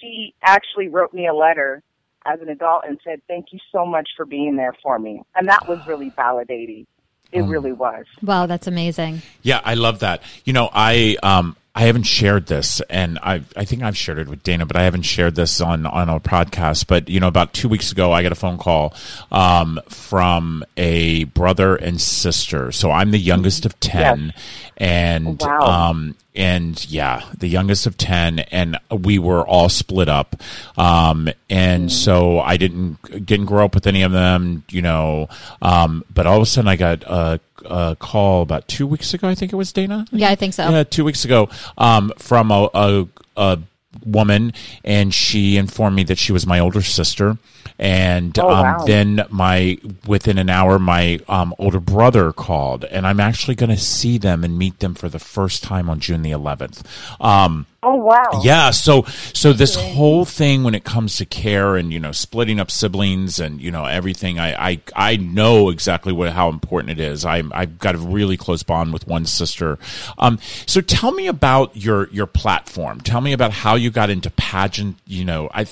she 0.00 0.35
actually 0.43 0.88
wrote 0.88 1.14
me 1.14 1.26
a 1.26 1.35
letter 1.35 1.82
as 2.26 2.41
an 2.41 2.49
adult 2.49 2.85
and 2.87 2.99
said, 3.02 3.23
"Thank 3.29 3.52
you 3.52 3.58
so 3.73 3.87
much 3.87 4.08
for 4.17 4.26
being 4.26 4.56
there 4.56 4.75
for 4.82 4.99
me," 4.99 5.23
and 5.35 5.49
that 5.49 5.69
was 5.69 5.79
really 5.87 6.11
validating. 6.11 6.87
It 7.32 7.43
um, 7.43 7.49
really 7.49 7.73
was. 7.73 8.06
Wow, 8.23 8.47
that's 8.47 8.67
amazing. 8.67 9.23
Yeah, 9.43 9.61
I 9.64 9.75
love 9.75 10.00
that. 10.00 10.23
You 10.44 10.52
know, 10.52 10.69
I 10.73 11.17
um 11.23 11.56
I 11.72 11.82
haven't 11.82 12.02
shared 12.02 12.46
this, 12.46 12.81
and 12.90 13.19
I 13.22 13.43
I 13.56 13.64
think 13.64 13.82
I've 13.82 13.96
shared 13.96 14.19
it 14.19 14.28
with 14.28 14.43
Dana, 14.43 14.67
but 14.67 14.76
I 14.76 14.82
haven't 14.82 15.02
shared 15.02 15.37
this 15.37 15.61
on 15.61 15.87
on 15.87 16.08
a 16.08 16.19
podcast. 16.19 16.88
But 16.88 17.08
you 17.08 17.20
know, 17.20 17.28
about 17.28 17.52
two 17.52 17.69
weeks 17.69 17.93
ago, 17.93 18.12
I 18.12 18.22
got 18.22 18.32
a 18.32 18.37
phone 18.37 18.58
call 18.58 18.93
um, 19.31 19.81
from 19.88 20.64
a 20.76 21.25
brother 21.25 21.76
and 21.76 22.00
sister. 22.00 22.72
So 22.72 22.90
I'm 22.90 23.12
the 23.12 23.20
youngest 23.20 23.67
of 23.67 23.78
ten, 23.78 24.32
yes. 24.34 24.43
and 24.78 25.40
wow. 25.40 25.90
um, 25.90 26.17
and 26.34 26.88
yeah, 26.90 27.24
the 27.36 27.48
youngest 27.48 27.86
of 27.86 27.96
10 27.96 28.40
and 28.40 28.78
we 28.90 29.18
were 29.18 29.46
all 29.46 29.68
split 29.68 30.08
up. 30.08 30.36
Um, 30.76 31.28
and 31.48 31.88
mm. 31.88 31.90
so 31.90 32.40
I 32.40 32.56
didn't, 32.56 33.26
didn't 33.26 33.46
grow 33.46 33.64
up 33.64 33.74
with 33.74 33.86
any 33.86 34.02
of 34.02 34.12
them, 34.12 34.64
you 34.70 34.82
know, 34.82 35.28
um, 35.60 36.04
but 36.12 36.26
all 36.26 36.36
of 36.36 36.42
a 36.42 36.46
sudden 36.46 36.68
I 36.68 36.76
got 36.76 37.02
a, 37.02 37.40
a 37.64 37.96
call 37.98 38.42
about 38.42 38.68
two 38.68 38.86
weeks 38.86 39.12
ago. 39.12 39.28
I 39.28 39.34
think 39.34 39.52
it 39.52 39.56
was 39.56 39.72
Dana. 39.72 40.06
Yeah, 40.12 40.30
I 40.30 40.34
think 40.34 40.54
so. 40.54 40.68
Yeah, 40.68 40.84
two 40.84 41.04
weeks 41.04 41.24
ago, 41.24 41.48
um, 41.76 42.12
from 42.16 42.50
a, 42.50 42.70
a, 42.74 43.08
a 43.36 43.58
woman 44.04 44.52
and 44.84 45.12
she 45.12 45.56
informed 45.56 45.96
me 45.96 46.04
that 46.04 46.19
she 46.19 46.32
was 46.32 46.46
my 46.46 46.60
older 46.60 46.81
sister 46.81 47.37
and 47.78 48.38
oh, 48.38 48.48
um, 48.48 48.62
wow. 48.64 48.84
then 48.84 49.26
my 49.31 49.78
within 50.06 50.38
an 50.38 50.48
hour 50.48 50.78
my 50.78 51.19
um, 51.28 51.52
older 51.58 51.81
brother 51.81 52.32
called 52.32 52.84
and 52.84 53.04
i'm 53.06 53.19
actually 53.19 53.54
going 53.54 53.70
to 53.70 53.76
see 53.76 54.16
them 54.16 54.44
and 54.44 54.56
meet 54.56 54.78
them 54.78 54.94
for 54.94 55.08
the 55.08 55.19
first 55.19 55.64
time 55.64 55.90
on 55.90 55.99
june 55.99 56.23
the 56.23 56.30
11th 56.30 56.85
um, 57.20 57.66
Oh 57.82 57.94
wow. 57.94 58.42
Yeah, 58.42 58.72
so 58.72 59.04
so 59.32 59.54
this 59.54 59.75
whole 59.75 60.26
thing 60.26 60.64
when 60.64 60.75
it 60.75 60.84
comes 60.84 61.16
to 61.16 61.25
care 61.25 61.76
and 61.76 61.90
you 61.90 61.99
know 61.99 62.12
splitting 62.12 62.60
up 62.60 62.70
siblings 62.70 63.40
and 63.40 63.58
you 63.58 63.70
know 63.70 63.87
everything 63.87 64.38
I 64.38 64.70
I, 64.72 64.80
I 64.94 65.16
know 65.16 65.70
exactly 65.70 66.12
what 66.12 66.30
how 66.32 66.50
important 66.50 66.90
it 66.90 67.00
is. 67.00 67.25
I 67.25 67.42
I've 67.52 67.78
got 67.78 67.94
a 67.94 67.99
really 67.99 68.37
close 68.37 68.62
bond 68.62 68.92
with 68.92 69.06
one 69.06 69.25
sister. 69.25 69.78
Um 70.18 70.38
so 70.66 70.82
tell 70.82 71.10
me 71.12 71.26
about 71.26 71.75
your 71.75 72.08
your 72.10 72.26
platform. 72.26 73.00
Tell 73.00 73.22
me 73.22 73.32
about 73.32 73.50
how 73.50 73.76
you 73.76 73.90
got 73.90 74.10
into 74.10 74.28
pageant, 74.32 74.99
you 75.06 75.25
know. 75.25 75.49
I 75.54 75.66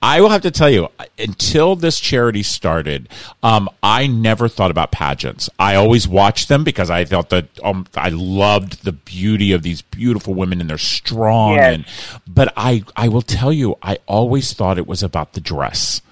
I 0.00 0.20
will 0.20 0.28
have 0.30 0.42
to 0.42 0.52
tell 0.52 0.70
you 0.70 0.88
until 1.18 1.74
this 1.74 1.98
charity 1.98 2.44
started, 2.44 3.08
um 3.42 3.68
I 3.82 4.06
never 4.06 4.48
thought 4.48 4.70
about 4.70 4.92
pageants. 4.92 5.50
I 5.58 5.74
always 5.74 6.06
watched 6.06 6.48
them 6.48 6.62
because 6.62 6.88
I 6.88 7.04
felt 7.04 7.30
that 7.30 7.46
um 7.64 7.86
I 7.96 8.10
loved 8.10 8.84
the 8.84 8.92
beauty 8.92 9.50
of 9.50 9.64
these 9.64 9.82
beautiful 9.82 10.34
women 10.34 10.60
and 10.60 10.70
their 10.70 10.78
strong 10.78 11.47
yes. 11.54 11.74
and 11.74 11.84
but 12.26 12.52
I 12.56 12.84
I 12.96 13.08
will 13.08 13.22
tell 13.22 13.52
you 13.52 13.76
I 13.82 13.98
always 14.06 14.52
thought 14.52 14.78
it 14.78 14.86
was 14.86 15.02
about 15.02 15.32
the 15.32 15.40
dress. 15.40 16.02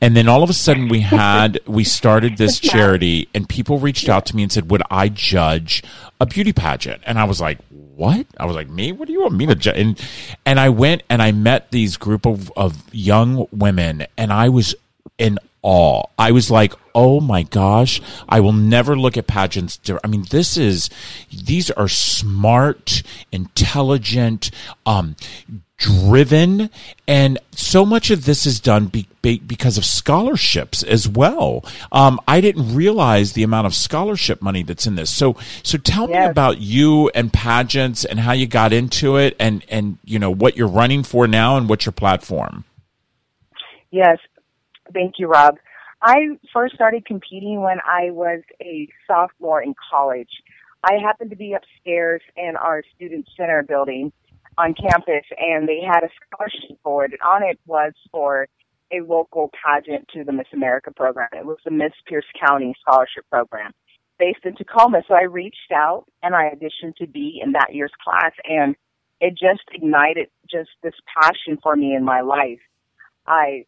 And 0.00 0.16
then 0.16 0.28
all 0.28 0.42
of 0.42 0.50
a 0.50 0.54
sudden 0.54 0.88
we 0.88 1.00
had 1.00 1.60
we 1.66 1.84
started 1.84 2.36
this 2.36 2.58
charity 2.58 3.28
and 3.34 3.48
people 3.48 3.78
reached 3.78 4.08
out 4.08 4.26
to 4.26 4.36
me 4.36 4.42
and 4.42 4.52
said, 4.52 4.70
"Would 4.70 4.82
I 4.90 5.08
judge 5.08 5.82
a 6.20 6.26
beauty 6.26 6.52
pageant?" 6.52 7.02
And 7.06 7.18
I 7.18 7.24
was 7.24 7.40
like, 7.40 7.58
"What?" 7.70 8.26
I 8.38 8.46
was 8.46 8.56
like, 8.56 8.68
"Me? 8.68 8.92
What 8.92 9.06
do 9.06 9.12
you 9.12 9.22
want 9.22 9.34
me 9.34 9.46
to 9.46 9.54
judge?" 9.54 9.78
And 9.78 10.00
and 10.44 10.60
I 10.60 10.68
went 10.68 11.02
and 11.08 11.22
I 11.22 11.32
met 11.32 11.70
these 11.70 11.96
group 11.96 12.26
of 12.26 12.52
of 12.56 12.82
young 12.92 13.46
women 13.52 14.06
and 14.16 14.32
I 14.32 14.48
was 14.48 14.74
in 15.18 15.38
awe. 15.64 16.04
I 16.16 16.30
was 16.30 16.50
like, 16.50 16.74
oh 16.94 17.20
my 17.20 17.42
gosh, 17.42 18.00
I 18.28 18.38
will 18.38 18.52
never 18.52 18.96
look 18.96 19.16
at 19.16 19.26
pageants. 19.26 19.80
I 20.04 20.06
mean, 20.06 20.26
this 20.30 20.56
is, 20.56 20.88
these 21.32 21.70
are 21.72 21.88
smart, 21.88 23.02
intelligent, 23.32 24.52
um, 24.86 25.16
driven 25.76 26.70
and 27.08 27.38
so 27.50 27.84
much 27.84 28.10
of 28.12 28.24
this 28.24 28.46
is 28.46 28.60
done 28.60 28.86
be, 28.86 29.08
be, 29.22 29.40
because 29.40 29.76
of 29.76 29.84
scholarships 29.84 30.84
as 30.84 31.08
well 31.08 31.64
um, 31.90 32.20
i 32.28 32.40
didn't 32.40 32.74
realize 32.74 33.32
the 33.32 33.42
amount 33.42 33.66
of 33.66 33.74
scholarship 33.74 34.40
money 34.40 34.62
that's 34.62 34.86
in 34.86 34.94
this 34.94 35.14
so 35.14 35.36
so 35.64 35.76
tell 35.76 36.08
yes. 36.08 36.26
me 36.26 36.30
about 36.30 36.60
you 36.60 37.08
and 37.08 37.32
pageants 37.32 38.04
and 38.04 38.20
how 38.20 38.30
you 38.30 38.46
got 38.46 38.72
into 38.72 39.16
it 39.16 39.34
and 39.40 39.64
and 39.68 39.98
you 40.04 40.18
know 40.18 40.30
what 40.30 40.56
you're 40.56 40.68
running 40.68 41.02
for 41.02 41.26
now 41.26 41.56
and 41.56 41.68
what's 41.68 41.84
your 41.84 41.92
platform 41.92 42.64
yes 43.90 44.18
Thank 44.94 45.14
you, 45.18 45.26
Rob. 45.26 45.56
I 46.00 46.38
first 46.52 46.74
started 46.74 47.04
competing 47.04 47.60
when 47.62 47.78
I 47.84 48.10
was 48.10 48.42
a 48.62 48.88
sophomore 49.06 49.62
in 49.62 49.74
college. 49.90 50.30
I 50.84 50.98
happened 51.02 51.30
to 51.30 51.36
be 51.36 51.54
upstairs 51.54 52.22
in 52.36 52.56
our 52.56 52.82
student 52.94 53.26
center 53.36 53.62
building 53.62 54.12
on 54.56 54.74
campus 54.74 55.24
and 55.38 55.68
they 55.68 55.80
had 55.80 56.04
a 56.04 56.08
scholarship 56.26 56.80
board 56.84 57.12
and 57.12 57.20
on 57.22 57.42
it 57.42 57.58
was 57.66 57.92
for 58.12 58.46
a 58.92 59.00
local 59.00 59.50
pageant 59.64 60.06
to 60.14 60.22
the 60.24 60.32
Miss 60.32 60.46
America 60.52 60.92
program. 60.94 61.28
It 61.32 61.46
was 61.46 61.58
the 61.64 61.70
Miss 61.70 61.92
Pierce 62.06 62.26
County 62.38 62.74
Scholarship 62.80 63.24
Program 63.30 63.72
based 64.18 64.44
in 64.44 64.54
Tacoma. 64.54 65.02
So 65.08 65.14
I 65.14 65.22
reached 65.22 65.72
out 65.74 66.04
and 66.22 66.34
I 66.34 66.50
auditioned 66.54 66.96
to 66.96 67.06
be 67.06 67.40
in 67.42 67.52
that 67.52 67.74
year's 67.74 67.92
class 68.04 68.32
and 68.44 68.76
it 69.20 69.30
just 69.30 69.62
ignited 69.72 70.28
just 70.48 70.70
this 70.82 70.94
passion 71.20 71.58
for 71.62 71.74
me 71.74 71.94
in 71.94 72.04
my 72.04 72.20
life. 72.20 72.60
I 73.26 73.64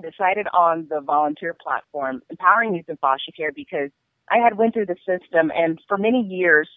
decided 0.00 0.46
on 0.52 0.86
the 0.88 1.00
volunteer 1.00 1.54
platform, 1.54 2.22
empowering 2.30 2.74
youth 2.74 2.88
in 2.88 2.96
foster 2.96 3.32
care 3.36 3.52
because 3.52 3.90
I 4.30 4.38
had 4.38 4.56
went 4.56 4.74
through 4.74 4.86
the 4.86 4.96
system 5.06 5.52
and 5.54 5.80
for 5.88 5.96
many 5.96 6.22
years 6.22 6.68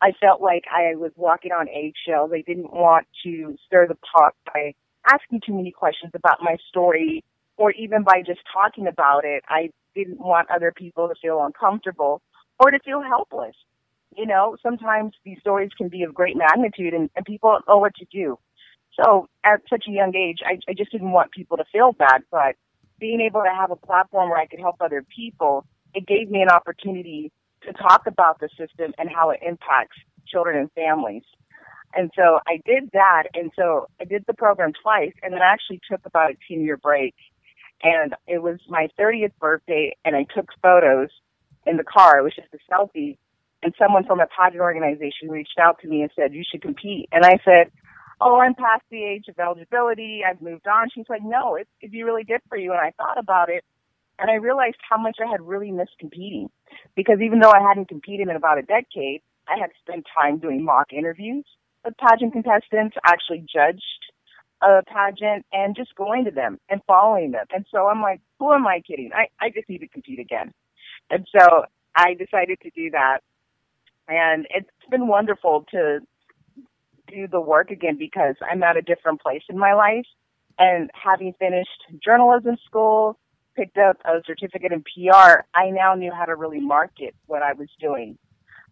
I 0.00 0.12
felt 0.20 0.40
like 0.40 0.64
I 0.70 0.94
was 0.94 1.12
walking 1.16 1.52
on 1.52 1.68
eggshells. 1.68 2.30
I 2.32 2.42
didn't 2.42 2.72
want 2.72 3.06
to 3.24 3.56
stir 3.66 3.88
the 3.88 3.96
pot 3.96 4.34
by 4.52 4.74
asking 5.10 5.40
too 5.44 5.54
many 5.54 5.72
questions 5.72 6.12
about 6.14 6.38
my 6.40 6.56
story 6.68 7.24
or 7.56 7.72
even 7.72 8.04
by 8.04 8.22
just 8.24 8.40
talking 8.52 8.86
about 8.86 9.24
it. 9.24 9.42
I 9.48 9.70
didn't 9.94 10.20
want 10.20 10.50
other 10.50 10.72
people 10.72 11.08
to 11.08 11.14
feel 11.20 11.44
uncomfortable 11.44 12.22
or 12.60 12.70
to 12.70 12.78
feel 12.80 13.02
helpless. 13.02 13.56
You 14.16 14.26
know, 14.26 14.56
sometimes 14.62 15.14
these 15.24 15.38
stories 15.40 15.70
can 15.76 15.88
be 15.88 16.02
of 16.02 16.14
great 16.14 16.36
magnitude 16.36 16.94
and, 16.94 17.10
and 17.16 17.24
people 17.24 17.50
don't 17.50 17.68
know 17.68 17.78
what 17.78 17.94
to 17.96 18.06
do. 18.10 18.38
So 19.00 19.28
at 19.44 19.62
such 19.70 19.84
a 19.88 19.92
young 19.92 20.14
age, 20.14 20.38
I, 20.44 20.58
I 20.68 20.74
just 20.74 20.90
didn't 20.90 21.12
want 21.12 21.30
people 21.30 21.56
to 21.56 21.64
feel 21.72 21.92
bad, 21.92 22.22
but 22.30 22.56
being 22.98 23.20
able 23.20 23.42
to 23.42 23.54
have 23.54 23.70
a 23.70 23.76
platform 23.76 24.30
where 24.30 24.38
I 24.38 24.46
could 24.46 24.60
help 24.60 24.76
other 24.80 25.04
people, 25.14 25.64
it 25.94 26.06
gave 26.06 26.30
me 26.30 26.42
an 26.42 26.48
opportunity 26.48 27.30
to 27.62 27.72
talk 27.72 28.06
about 28.06 28.40
the 28.40 28.48
system 28.58 28.92
and 28.98 29.08
how 29.08 29.30
it 29.30 29.40
impacts 29.46 29.96
children 30.26 30.58
and 30.58 30.70
families. 30.72 31.22
And 31.94 32.10
so 32.16 32.40
I 32.46 32.60
did 32.64 32.90
that. 32.92 33.24
And 33.34 33.50
so 33.56 33.86
I 34.00 34.04
did 34.04 34.24
the 34.26 34.34
program 34.34 34.72
twice 34.82 35.12
and 35.22 35.32
then 35.32 35.42
I 35.42 35.46
actually 35.46 35.80
took 35.90 36.00
about 36.04 36.32
a 36.32 36.36
10 36.48 36.62
year 36.62 36.76
break. 36.76 37.14
And 37.82 38.14
it 38.26 38.42
was 38.42 38.58
my 38.68 38.88
30th 38.98 39.32
birthday 39.40 39.96
and 40.04 40.16
I 40.16 40.26
took 40.34 40.48
photos 40.60 41.10
in 41.66 41.76
the 41.76 41.84
car. 41.84 42.18
It 42.18 42.22
was 42.22 42.34
just 42.34 42.48
a 42.52 42.72
selfie. 42.72 43.16
And 43.62 43.74
someone 43.78 44.04
from 44.04 44.20
a 44.20 44.26
pageant 44.26 44.60
organization 44.60 45.28
reached 45.30 45.58
out 45.60 45.80
to 45.80 45.88
me 45.88 46.02
and 46.02 46.10
said, 46.14 46.34
you 46.34 46.44
should 46.48 46.62
compete. 46.62 47.08
And 47.10 47.24
I 47.24 47.38
said, 47.44 47.72
oh, 48.20 48.40
I'm 48.40 48.54
past 48.54 48.82
the 48.90 49.04
age 49.04 49.26
of 49.28 49.38
eligibility. 49.38 50.22
I've 50.28 50.42
moved 50.42 50.66
on. 50.66 50.88
She's 50.94 51.08
like, 51.08 51.22
no, 51.22 51.54
it, 51.54 51.68
it'd 51.80 51.92
be 51.92 52.02
really 52.02 52.24
good 52.24 52.40
for 52.48 52.56
you. 52.56 52.72
And 52.72 52.80
I 52.80 52.92
thought 52.96 53.18
about 53.18 53.48
it 53.48 53.64
and 54.18 54.30
I 54.30 54.34
realized 54.34 54.78
how 54.88 54.98
much 54.98 55.18
I 55.24 55.30
had 55.30 55.40
really 55.40 55.70
missed 55.70 55.98
competing 55.98 56.50
because 56.96 57.20
even 57.20 57.38
though 57.38 57.52
I 57.52 57.60
hadn't 57.60 57.88
competed 57.88 58.28
in 58.28 58.36
about 58.36 58.58
a 58.58 58.62
decade, 58.62 59.22
I 59.46 59.58
had 59.58 59.70
spent 59.80 60.06
time 60.16 60.38
doing 60.38 60.64
mock 60.64 60.92
interviews 60.92 61.44
with 61.84 61.96
pageant 61.96 62.32
contestants, 62.32 62.96
actually 63.04 63.46
judged 63.52 63.82
a 64.60 64.82
pageant 64.82 65.46
and 65.52 65.76
just 65.76 65.94
going 65.94 66.24
to 66.24 66.32
them 66.32 66.58
and 66.68 66.80
following 66.86 67.30
them. 67.30 67.46
And 67.54 67.64
so 67.70 67.86
I'm 67.86 68.02
like, 68.02 68.20
who 68.38 68.52
am 68.52 68.66
I 68.66 68.80
kidding? 68.80 69.10
I, 69.14 69.28
I 69.40 69.50
just 69.50 69.68
need 69.68 69.78
to 69.78 69.88
compete 69.88 70.18
again. 70.18 70.52
And 71.10 71.26
so 71.32 71.64
I 71.94 72.14
decided 72.14 72.58
to 72.62 72.70
do 72.70 72.90
that. 72.90 73.20
And 74.08 74.46
it's 74.50 74.68
been 74.90 75.06
wonderful 75.06 75.64
to 75.70 76.00
do 77.10 77.26
the 77.26 77.40
work 77.40 77.70
again 77.70 77.96
because 77.98 78.36
I'm 78.40 78.62
at 78.62 78.76
a 78.76 78.82
different 78.82 79.20
place 79.20 79.42
in 79.48 79.58
my 79.58 79.74
life. 79.74 80.06
And 80.58 80.90
having 80.92 81.34
finished 81.38 81.84
journalism 82.04 82.56
school, 82.66 83.18
picked 83.56 83.78
up 83.78 83.96
a 84.04 84.20
certificate 84.26 84.72
in 84.72 84.82
PR, 84.82 85.42
I 85.54 85.70
now 85.70 85.94
knew 85.94 86.12
how 86.12 86.24
to 86.24 86.34
really 86.34 86.60
market 86.60 87.14
what 87.26 87.42
I 87.42 87.52
was 87.52 87.68
doing. 87.80 88.18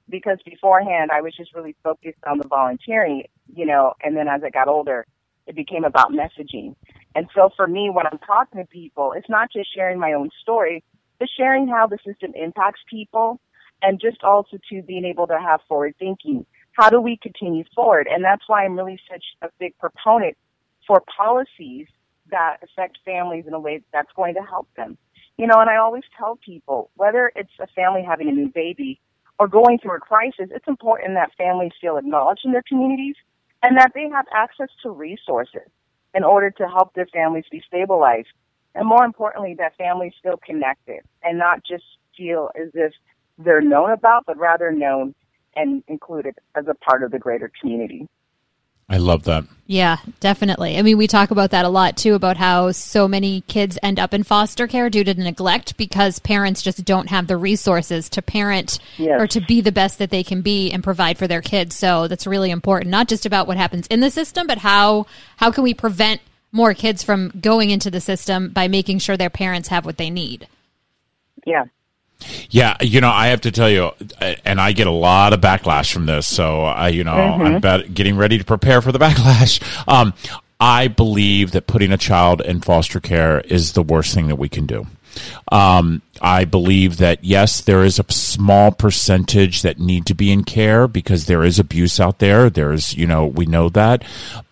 Because 0.09 0.39
beforehand, 0.45 1.11
I 1.13 1.21
was 1.21 1.35
just 1.37 1.55
really 1.55 1.75
focused 1.83 2.23
on 2.27 2.39
the 2.39 2.47
volunteering, 2.47 3.25
you 3.53 3.67
know, 3.67 3.95
and 4.03 4.17
then 4.17 4.29
as 4.29 4.43
I 4.45 4.51
got 4.51 4.69
older, 4.69 5.05
it 5.47 5.57
became 5.57 5.85
about 5.85 6.13
messaging. 6.13 6.77
And 7.15 7.29
so 7.35 7.51
for 7.57 7.67
me, 7.67 7.91
when 7.91 8.07
I'm 8.07 8.19
talking 8.19 8.61
to 8.61 8.67
people, 8.67 9.13
it's 9.17 9.29
not 9.29 9.51
just 9.53 9.75
sharing 9.75 9.99
my 9.99 10.13
own 10.13 10.31
story, 10.43 10.85
but 11.19 11.29
sharing 11.37 11.67
how 11.67 11.87
the 11.87 11.99
system 12.07 12.33
impacts 12.35 12.81
people 12.89 13.41
and 13.83 14.01
just 14.01 14.23
also 14.23 14.59
to 14.71 14.83
being 14.83 15.05
able 15.05 15.27
to 15.27 15.39
have 15.39 15.61
forward 15.69 15.95
thinking. 15.99 16.47
How 16.77 16.91
do 16.91 17.01
we 17.01 17.17
continue 17.17 17.65
forward? 17.75 18.07
And 18.07 18.23
that's 18.23 18.43
why 18.49 18.65
I'm 18.65 18.77
really 18.77 19.01
such 19.11 19.25
a 19.41 19.49
big 19.59 19.77
proponent 19.79 20.37
for 20.87 21.03
policies 21.17 21.87
that 22.31 22.59
affect 22.63 22.99
families 23.05 23.45
in 23.47 23.55
a 23.55 23.59
way 23.59 23.83
that's 23.95 24.13
going 24.15 24.35
to 24.35 24.43
help 24.43 24.69
them. 24.77 24.99
You 25.39 25.47
know, 25.47 25.59
and 25.59 25.71
I 25.71 25.77
always 25.77 26.05
tell 26.19 26.37
people, 26.37 26.91
whether 26.95 27.33
it's 27.35 27.51
a 27.61 27.67
family 27.69 28.03
having 28.07 28.29
a 28.29 28.33
new 28.33 28.49
baby 28.49 29.01
or 29.39 29.49
going 29.49 29.79
through 29.79 29.97
a 29.97 30.01
crisis, 30.01 30.49
it's 30.51 30.69
important 30.69 31.15
that 31.15 31.33
families 31.39 31.73
feel 31.81 31.97
acknowledged 31.97 32.43
in 32.45 32.53
their 32.53 32.65
communities 32.69 33.17
and 33.63 33.79
that 33.79 33.93
they 33.95 34.09
have 34.11 34.27
access 34.35 34.69
to 34.83 34.91
resources 34.91 35.69
in 36.15 36.25
order 36.25 36.51
to 36.51 36.69
help 36.69 36.93
their 36.95 37.07
families 37.07 37.45
be 37.51 37.63
stabilized. 37.67 38.29
And 38.75 38.87
more 38.87 39.05
importantly, 39.05 39.55
that 39.59 39.77
families 39.77 40.13
feel 40.23 40.39
connected 40.45 41.01
and 41.23 41.39
not 41.39 41.63
just 41.65 41.85
feel 42.17 42.51
as 42.61 42.69
if 42.75 42.93
they're 43.39 43.63
known 43.63 43.91
about, 43.91 44.25
but 44.27 44.37
rather 44.37 44.71
known 44.73 45.15
and 45.57 45.83
included 45.89 46.35
as 46.55 46.67
a 46.69 46.75
part 46.75 47.03
of 47.03 47.11
the 47.11 47.19
greater 47.19 47.51
community. 47.61 48.09
I 48.89 48.99
love 48.99 49.25
that. 49.25 49.43
Yeah, 49.67 49.97
definitely. 50.21 50.79
I 50.79 50.83
mean, 50.83 50.97
we 50.97 51.09
talk 51.09 51.33
about 51.33 51.51
that 51.51 51.65
a 51.65 51.69
lot 51.69 51.97
too 51.97 52.15
about 52.15 52.37
how 52.37 52.71
so 52.71 53.09
many 53.09 53.41
kids 53.43 53.77
end 53.83 53.99
up 53.99 54.15
in 54.15 54.23
foster 54.23 54.69
care 54.69 54.89
due 54.89 55.03
to 55.03 55.15
neglect 55.15 55.77
because 55.77 56.21
parents 56.21 56.63
just 56.63 56.85
don't 56.85 57.09
have 57.09 57.27
the 57.27 57.37
resources 57.37 58.09
to 58.11 58.23
parent 58.23 58.79
yes. 58.97 59.21
or 59.21 59.27
to 59.27 59.41
be 59.41 59.61
the 59.61 59.73
best 59.73 59.99
that 59.99 60.11
they 60.11 60.23
can 60.23 60.41
be 60.41 60.71
and 60.71 60.85
provide 60.85 61.19
for 61.19 61.27
their 61.27 61.43
kids. 61.43 61.75
So 61.75 62.07
that's 62.07 62.29
really 62.29 62.53
important, 62.53 62.93
not 62.93 63.09
just 63.09 63.27
about 63.27 63.49
what 63.49 63.57
happens 63.57 63.89
in 63.89 63.99
the 63.99 64.11
system, 64.11 64.47
but 64.47 64.59
how 64.59 65.07
how 65.39 65.51
can 65.51 65.65
we 65.65 65.75
prevent 65.75 66.21
more 66.53 66.75
kids 66.75 67.03
from 67.03 67.33
going 67.41 67.71
into 67.71 67.91
the 67.91 68.01
system 68.01 68.49
by 68.49 68.69
making 68.69 68.99
sure 68.99 69.17
their 69.17 69.31
parents 69.31 69.69
have 69.69 69.85
what 69.85 69.99
they 69.99 70.11
need. 70.11 70.49
Yeah, 71.45 71.65
yeah, 72.51 72.77
you 72.81 73.01
know, 73.01 73.11
I 73.11 73.29
have 73.29 73.43
to 73.43 73.53
tell 73.53 73.71
you, 73.71 73.91
and 74.45 74.61
I 74.61 74.73
get 74.73 74.87
a 74.87 74.93
lot 74.93 75.33
of 75.33 75.41
backlash 75.41 75.93
from 75.93 76.07
this. 76.07 76.27
So, 76.27 76.63
I, 76.63 76.89
you 76.89 77.05
know, 77.05 77.13
mm-hmm. 77.13 77.43
I'm 77.43 77.55
about 77.55 77.95
getting 77.95 78.17
ready 78.17 78.39
to 78.39 78.45
prepare 78.45 78.81
for 78.83 78.93
the 78.93 78.99
backlash. 79.01 79.63
Um, 79.87 80.15
I 80.59 80.89
believe 80.89 81.53
that 81.53 81.67
putting 81.67 81.93
a 81.93 81.99
child 81.99 82.41
in 82.41 82.61
foster 82.61 83.01
care 83.01 83.41
is 83.41 83.73
the 83.73 83.83
worst 83.83 84.15
thing 84.15 84.29
that 84.29 84.37
we 84.37 84.49
can 84.49 84.67
do. 84.67 84.87
Um, 85.51 86.03
I 86.21 86.45
believe 86.45 86.99
that 86.99 87.25
yes, 87.25 87.61
there 87.61 87.85
is 87.85 87.99
a 87.99 88.05
small 88.11 88.71
percentage 88.71 89.63
that 89.63 89.79
need 89.79 90.07
to 90.07 90.15
be 90.15 90.31
in 90.31 90.45
care 90.45 90.89
because 90.89 91.27
there 91.27 91.45
is 91.45 91.59
abuse 91.59 92.01
out 92.01 92.19
there. 92.19 92.51
There's, 92.51 92.95
you 92.95 93.07
know, 93.07 93.27
we 93.27 93.47
know 93.47 93.69
that. 93.71 94.05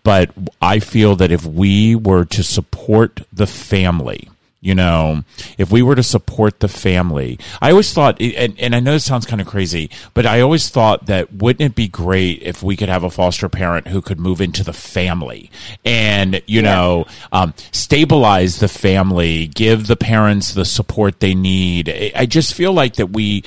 But 0.03 0.31
I 0.61 0.79
feel 0.79 1.15
that 1.17 1.31
if 1.31 1.45
we 1.45 1.95
were 1.95 2.25
to 2.25 2.43
support 2.43 3.21
the 3.33 3.47
family, 3.47 4.29
you 4.65 4.73
know, 4.73 5.23
if 5.59 5.71
we 5.71 5.83
were 5.83 5.93
to 5.93 6.01
support 6.01 6.59
the 6.59 6.67
family, 6.67 7.37
I 7.61 7.69
always 7.69 7.93
thought, 7.93 8.19
and, 8.19 8.59
and 8.59 8.73
I 8.73 8.79
know 8.79 8.93
this 8.93 9.05
sounds 9.05 9.27
kind 9.27 9.39
of 9.39 9.45
crazy, 9.45 9.91
but 10.15 10.25
I 10.25 10.41
always 10.41 10.69
thought 10.69 11.05
that 11.05 11.31
wouldn't 11.31 11.61
it 11.61 11.75
be 11.75 11.87
great 11.87 12.41
if 12.41 12.63
we 12.63 12.75
could 12.75 12.89
have 12.89 13.03
a 13.03 13.11
foster 13.11 13.47
parent 13.47 13.87
who 13.87 14.01
could 14.01 14.19
move 14.19 14.41
into 14.41 14.63
the 14.63 14.73
family 14.73 15.51
and, 15.85 16.41
you 16.47 16.61
yeah. 16.61 16.73
know, 16.73 17.05
um, 17.31 17.53
stabilize 17.71 18.59
the 18.59 18.67
family, 18.67 19.45
give 19.45 19.85
the 19.85 19.95
parents 19.95 20.55
the 20.55 20.65
support 20.65 21.19
they 21.19 21.35
need. 21.35 21.87
I 22.15 22.25
just 22.25 22.55
feel 22.55 22.73
like 22.73 22.95
that 22.95 23.11
we, 23.11 23.43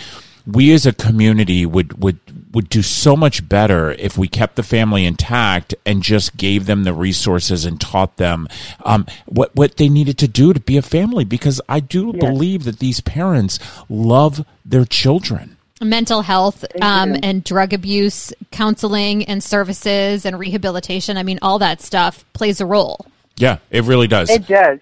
we 0.47 0.73
as 0.73 0.87
a 0.87 0.93
community 0.93 1.67
would 1.67 2.03
would 2.03 2.19
would 2.53 2.69
do 2.69 2.83
so 2.83 3.17
much 3.17 3.49
better 3.49 3.93
if 3.93 4.17
we 4.17 4.29
kept 4.29 4.57
the 4.57 4.63
family 4.63 5.05
intact 5.05 5.75
and 5.85 6.03
just 6.03 6.37
gave 6.37 6.67
them 6.67 6.85
the 6.85 6.93
resources 6.93 7.65
and 7.65 7.81
taught 7.81 8.17
them 8.17 8.49
um, 8.85 9.07
what 9.27 9.55
what 9.55 9.77
they 9.77 9.89
needed 9.89 10.19
to 10.19 10.29
do 10.29 10.53
to 10.53 10.61
be 10.61 10.77
a 10.77 10.83
family. 10.83 11.25
Because 11.25 11.61
I 11.69 11.81
do 11.81 12.13
yes. 12.15 12.21
believe 12.21 12.65
that 12.65 12.79
these 12.79 13.01
parents 13.01 13.59
love 13.89 14.45
their 14.65 14.85
children. 14.85 15.57
Mental 15.81 16.23
health 16.23 16.65
um, 16.83 17.17
and 17.23 17.45
drug 17.45 17.73
abuse 17.73 18.33
counseling 18.51 19.25
and 19.27 19.43
services 19.43 20.27
and 20.27 20.37
rehabilitation. 20.39 21.17
I 21.17 21.23
mean, 21.23 21.39
all 21.41 21.61
that 21.61 21.81
stuff 21.81 22.25
plays 22.33 22.61
a 22.61 22.67
role. 22.67 23.07
Yeah, 23.37 23.59
it 23.71 23.85
really 23.85 24.09
does. 24.09 24.29
It 24.29 24.49
does. 24.49 24.81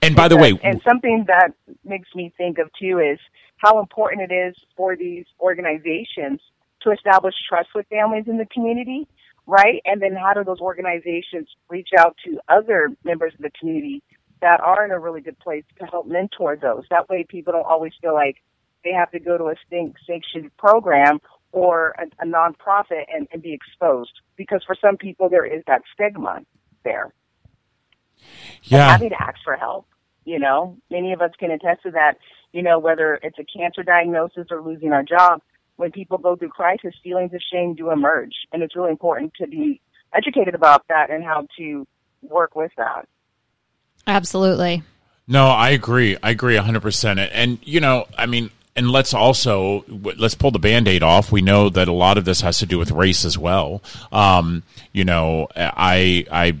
And 0.00 0.16
by 0.16 0.26
it 0.26 0.28
the 0.30 0.36
does. 0.36 0.52
way, 0.52 0.60
and 0.62 0.80
something 0.82 1.24
that 1.26 1.52
makes 1.84 2.08
me 2.14 2.32
think 2.38 2.58
of 2.58 2.70
too 2.80 2.98
is 2.98 3.18
how 3.58 3.80
important 3.80 4.30
it 4.30 4.34
is 4.34 4.56
for 4.76 4.96
these 4.96 5.26
organizations 5.40 6.40
to 6.82 6.90
establish 6.90 7.34
trust 7.48 7.70
with 7.74 7.86
families 7.88 8.24
in 8.26 8.38
the 8.38 8.46
community, 8.46 9.06
right? 9.46 9.80
And 9.84 10.00
then 10.02 10.14
how 10.14 10.34
do 10.34 10.44
those 10.44 10.60
organizations 10.60 11.48
reach 11.68 11.90
out 11.98 12.16
to 12.24 12.38
other 12.48 12.90
members 13.04 13.34
of 13.34 13.40
the 13.40 13.50
community 13.58 14.02
that 14.40 14.60
are 14.60 14.84
in 14.84 14.90
a 14.90 14.98
really 14.98 15.20
good 15.20 15.38
place 15.38 15.64
to 15.78 15.86
help 15.86 16.06
mentor 16.06 16.56
those? 16.56 16.84
That 16.90 17.08
way 17.08 17.24
people 17.28 17.52
don't 17.52 17.66
always 17.66 17.92
feel 18.00 18.14
like 18.14 18.36
they 18.84 18.92
have 18.92 19.10
to 19.10 19.18
go 19.18 19.36
to 19.36 19.44
a 19.44 19.54
stink 19.66 19.96
sanctioned 20.06 20.56
program 20.56 21.18
or 21.50 21.94
a, 21.98 22.04
a 22.22 22.26
nonprofit 22.26 23.04
and, 23.12 23.26
and 23.32 23.42
be 23.42 23.52
exposed. 23.52 24.12
Because 24.36 24.62
for 24.64 24.76
some 24.80 24.96
people 24.96 25.28
there 25.28 25.44
is 25.44 25.62
that 25.66 25.82
stigma 25.92 26.42
there. 26.84 27.12
Yeah. 28.64 28.82
And 28.82 28.90
having 28.92 29.10
to 29.10 29.22
ask 29.22 29.38
for 29.44 29.56
help 29.56 29.86
You 30.24 30.38
know, 30.38 30.76
many 30.90 31.12
of 31.12 31.22
us 31.22 31.30
can 31.38 31.50
attest 31.50 31.82
to 31.84 31.90
that. 31.92 32.18
You 32.52 32.62
know, 32.62 32.78
whether 32.78 33.18
it's 33.22 33.38
a 33.38 33.44
cancer 33.44 33.82
diagnosis 33.82 34.46
or 34.50 34.60
losing 34.62 34.92
our 34.92 35.02
job, 35.02 35.40
when 35.78 35.92
people 35.92 36.18
go 36.18 36.36
through 36.36 36.50
crisis, 36.50 36.92
feelings 37.02 37.32
of 37.32 37.40
shame 37.50 37.74
do 37.74 37.90
emerge. 37.90 38.34
And 38.52 38.62
it's 38.62 38.76
really 38.76 38.90
important 38.90 39.32
to 39.34 39.46
be 39.46 39.80
educated 40.12 40.54
about 40.54 40.86
that 40.88 41.08
and 41.08 41.24
how 41.24 41.46
to 41.56 41.86
work 42.22 42.54
with 42.54 42.72
that. 42.76 43.08
Absolutely. 44.06 44.82
No, 45.28 45.46
I 45.46 45.70
agree. 45.70 46.16
I 46.22 46.30
agree 46.30 46.56
100%. 46.56 47.10
And, 47.10 47.20
and 47.20 47.58
you 47.62 47.80
know, 47.80 48.06
I 48.16 48.26
mean, 48.26 48.50
and 48.74 48.90
let's 48.90 49.12
also 49.12 49.84
let's 49.88 50.36
pull 50.36 50.52
the 50.52 50.58
band-aid 50.60 51.02
off 51.02 51.32
we 51.32 51.42
know 51.42 51.68
that 51.68 51.88
a 51.88 51.92
lot 51.92 52.16
of 52.16 52.24
this 52.24 52.42
has 52.42 52.60
to 52.60 52.66
do 52.66 52.78
with 52.78 52.92
race 52.92 53.24
as 53.24 53.36
well 53.36 53.82
um, 54.12 54.62
you 54.92 55.04
know 55.04 55.48
i 55.56 56.24
i 56.30 56.56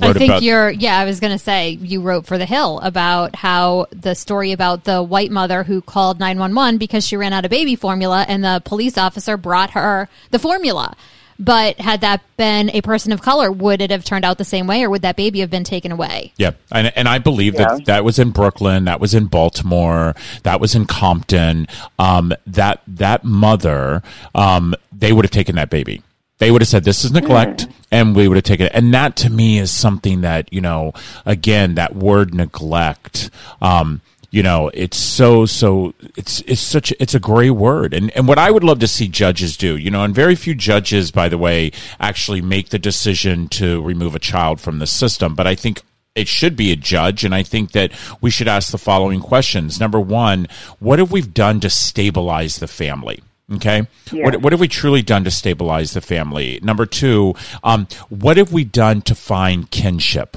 I 0.00 0.12
think 0.12 0.30
about- 0.30 0.42
you're, 0.42 0.70
yeah, 0.70 0.98
I 0.98 1.04
was 1.04 1.20
going 1.20 1.32
to 1.32 1.38
say 1.38 1.70
you 1.70 2.00
wrote 2.00 2.26
for 2.26 2.38
The 2.38 2.46
Hill 2.46 2.78
about 2.80 3.34
how 3.34 3.86
the 3.90 4.14
story 4.14 4.52
about 4.52 4.84
the 4.84 5.02
white 5.02 5.30
mother 5.30 5.64
who 5.64 5.80
called 5.82 6.20
911 6.20 6.78
because 6.78 7.06
she 7.06 7.16
ran 7.16 7.32
out 7.32 7.44
of 7.44 7.50
baby 7.50 7.76
formula 7.76 8.24
and 8.28 8.44
the 8.44 8.62
police 8.64 8.96
officer 8.96 9.36
brought 9.36 9.70
her 9.70 10.08
the 10.30 10.38
formula. 10.38 10.96
But 11.40 11.80
had 11.80 12.02
that 12.02 12.20
been 12.36 12.70
a 12.70 12.82
person 12.82 13.12
of 13.12 13.22
color, 13.22 13.50
would 13.50 13.80
it 13.80 13.90
have 13.90 14.04
turned 14.04 14.26
out 14.26 14.36
the 14.36 14.44
same 14.44 14.66
way, 14.66 14.84
or 14.84 14.90
would 14.90 15.00
that 15.02 15.16
baby 15.16 15.40
have 15.40 15.48
been 15.48 15.64
taken 15.64 15.90
away? 15.90 16.34
Yeah, 16.36 16.50
and, 16.70 16.92
and 16.94 17.08
I 17.08 17.18
believe 17.18 17.54
yeah. 17.54 17.76
that 17.76 17.86
that 17.86 18.04
was 18.04 18.18
in 18.18 18.30
Brooklyn, 18.30 18.84
that 18.84 19.00
was 19.00 19.14
in 19.14 19.24
Baltimore, 19.24 20.14
that 20.42 20.60
was 20.60 20.74
in 20.74 20.84
Compton. 20.84 21.66
Um, 21.98 22.34
that 22.46 22.82
that 22.86 23.24
mother, 23.24 24.02
um, 24.34 24.74
they 24.92 25.14
would 25.14 25.24
have 25.24 25.32
taken 25.32 25.56
that 25.56 25.70
baby. 25.70 26.02
They 26.40 26.50
would 26.50 26.62
have 26.62 26.68
said 26.68 26.84
this 26.84 27.04
is 27.04 27.12
neglect, 27.12 27.68
mm. 27.68 27.72
and 27.90 28.16
we 28.16 28.26
would 28.26 28.36
have 28.36 28.44
taken 28.44 28.66
it. 28.66 28.72
And 28.74 28.92
that 28.94 29.14
to 29.16 29.30
me 29.30 29.58
is 29.58 29.70
something 29.70 30.22
that 30.22 30.52
you 30.52 30.60
know, 30.60 30.92
again, 31.24 31.76
that 31.76 31.94
word 31.94 32.34
neglect. 32.34 33.30
Um, 33.62 34.00
you 34.30 34.42
know 34.42 34.70
it's 34.72 34.96
so 34.96 35.44
so 35.44 35.92
it's 36.16 36.40
it's 36.42 36.60
such 36.60 36.92
it's 37.00 37.14
a 37.14 37.20
gray 37.20 37.50
word 37.50 37.92
and 37.92 38.10
and 38.16 38.28
what 38.28 38.38
i 38.38 38.50
would 38.50 38.64
love 38.64 38.78
to 38.78 38.86
see 38.86 39.08
judges 39.08 39.56
do 39.56 39.76
you 39.76 39.90
know 39.90 40.04
and 40.04 40.14
very 40.14 40.36
few 40.36 40.54
judges 40.54 41.10
by 41.10 41.28
the 41.28 41.38
way 41.38 41.72
actually 41.98 42.40
make 42.40 42.68
the 42.68 42.78
decision 42.78 43.48
to 43.48 43.82
remove 43.82 44.14
a 44.14 44.20
child 44.20 44.60
from 44.60 44.78
the 44.78 44.86
system 44.86 45.34
but 45.34 45.46
i 45.46 45.54
think 45.54 45.82
it 46.14 46.28
should 46.28 46.54
be 46.54 46.70
a 46.70 46.76
judge 46.76 47.24
and 47.24 47.34
i 47.34 47.42
think 47.42 47.72
that 47.72 47.90
we 48.20 48.30
should 48.30 48.48
ask 48.48 48.70
the 48.70 48.78
following 48.78 49.20
questions 49.20 49.80
number 49.80 50.00
one 50.00 50.46
what 50.78 51.00
have 51.00 51.10
we 51.10 51.22
done 51.22 51.58
to 51.58 51.68
stabilize 51.68 52.58
the 52.58 52.68
family 52.68 53.20
Okay. 53.52 53.86
Yeah. 54.12 54.24
What, 54.24 54.42
what 54.42 54.52
have 54.52 54.60
we 54.60 54.68
truly 54.68 55.02
done 55.02 55.24
to 55.24 55.30
stabilize 55.30 55.92
the 55.92 56.00
family? 56.00 56.60
Number 56.62 56.86
two, 56.86 57.34
um, 57.64 57.88
what 58.08 58.36
have 58.36 58.52
we 58.52 58.64
done 58.64 59.02
to 59.02 59.14
find 59.14 59.70
kinship? 59.70 60.36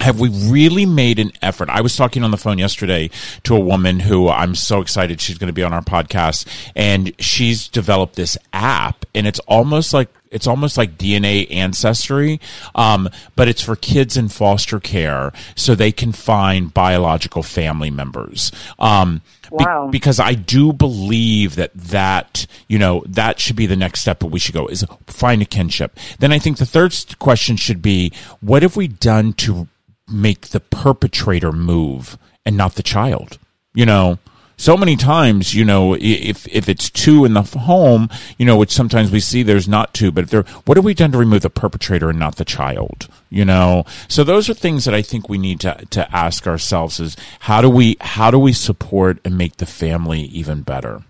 have 0.00 0.18
we 0.18 0.28
really 0.50 0.86
made 0.86 1.18
an 1.18 1.30
effort? 1.42 1.68
I 1.68 1.82
was 1.82 1.94
talking 1.94 2.24
on 2.24 2.30
the 2.30 2.36
phone 2.36 2.58
yesterday 2.58 3.10
to 3.44 3.54
a 3.54 3.60
woman 3.60 4.00
who 4.00 4.28
I'm 4.28 4.54
so 4.54 4.80
excited 4.80 5.20
she's 5.20 5.38
going 5.38 5.48
to 5.48 5.52
be 5.52 5.62
on 5.62 5.72
our 5.72 5.82
podcast 5.82 6.46
and 6.74 7.12
she's 7.18 7.68
developed 7.68 8.16
this 8.16 8.38
app 8.52 9.04
and 9.14 9.26
it's 9.26 9.40
almost 9.40 9.92
like 9.92 10.08
it's 10.30 10.46
almost 10.46 10.76
like 10.76 10.96
DNA 10.96 11.50
ancestry, 11.50 12.40
um, 12.74 13.08
but 13.36 13.48
it's 13.48 13.62
for 13.62 13.76
kids 13.76 14.16
in 14.16 14.28
foster 14.28 14.80
care 14.80 15.32
so 15.56 15.74
they 15.74 15.92
can 15.92 16.12
find 16.12 16.72
biological 16.72 17.42
family 17.42 17.90
members. 17.90 18.52
Um, 18.78 19.22
wow. 19.50 19.86
Be- 19.86 19.90
because 19.90 20.20
I 20.20 20.34
do 20.34 20.72
believe 20.72 21.56
that 21.56 21.72
that, 21.74 22.46
you 22.68 22.78
know, 22.78 23.02
that 23.06 23.40
should 23.40 23.56
be 23.56 23.66
the 23.66 23.76
next 23.76 24.00
step 24.00 24.20
that 24.20 24.26
we 24.26 24.38
should 24.38 24.54
go 24.54 24.66
is 24.66 24.84
find 25.06 25.42
a 25.42 25.46
kinship. 25.46 25.98
Then 26.18 26.32
I 26.32 26.38
think 26.38 26.58
the 26.58 26.66
third 26.66 26.94
question 27.18 27.56
should 27.56 27.82
be, 27.82 28.12
what 28.40 28.62
have 28.62 28.76
we 28.76 28.88
done 28.88 29.32
to 29.34 29.68
make 30.10 30.48
the 30.48 30.60
perpetrator 30.60 31.52
move 31.52 32.18
and 32.44 32.56
not 32.56 32.74
the 32.74 32.82
child. 32.82 33.38
You 33.74 33.86
know, 33.86 34.18
so 34.60 34.76
many 34.76 34.94
times, 34.94 35.54
you 35.54 35.64
know, 35.64 35.96
if 35.98 36.46
if 36.48 36.68
it's 36.68 36.90
two 36.90 37.24
in 37.24 37.32
the 37.32 37.42
home, 37.42 38.10
you 38.36 38.44
know, 38.44 38.58
which 38.58 38.70
sometimes 38.70 39.10
we 39.10 39.18
see 39.18 39.42
there's 39.42 39.66
not 39.66 39.94
two, 39.94 40.12
but 40.12 40.24
if 40.24 40.30
there, 40.30 40.42
what 40.66 40.76
have 40.76 40.84
we 40.84 40.92
done 40.92 41.12
to 41.12 41.18
remove 41.18 41.40
the 41.40 41.48
perpetrator 41.48 42.10
and 42.10 42.18
not 42.18 42.36
the 42.36 42.44
child? 42.44 43.08
You 43.30 43.46
know, 43.46 43.84
so 44.06 44.22
those 44.22 44.50
are 44.50 44.54
things 44.54 44.84
that 44.84 44.92
I 44.92 45.00
think 45.00 45.30
we 45.30 45.38
need 45.38 45.60
to 45.60 45.86
to 45.90 46.14
ask 46.14 46.46
ourselves: 46.46 47.00
is 47.00 47.16
how 47.40 47.62
do 47.62 47.70
we 47.70 47.96
how 48.02 48.30
do 48.30 48.38
we 48.38 48.52
support 48.52 49.18
and 49.24 49.38
make 49.38 49.56
the 49.56 49.66
family 49.66 50.20
even 50.24 50.60
better? 50.60 51.04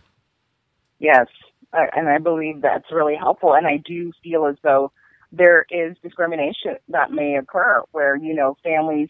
Yes, 1.00 1.26
and 1.72 2.08
I 2.08 2.18
believe 2.18 2.60
that's 2.62 2.92
really 2.92 3.16
helpful, 3.16 3.54
and 3.54 3.66
I 3.66 3.78
do 3.78 4.12
feel 4.22 4.46
as 4.46 4.56
though 4.62 4.92
there 5.32 5.66
is 5.70 5.96
discrimination 6.04 6.76
that 6.88 7.10
may 7.10 7.36
occur 7.36 7.82
where, 7.90 8.16
you 8.16 8.34
know, 8.34 8.56
families 8.62 9.08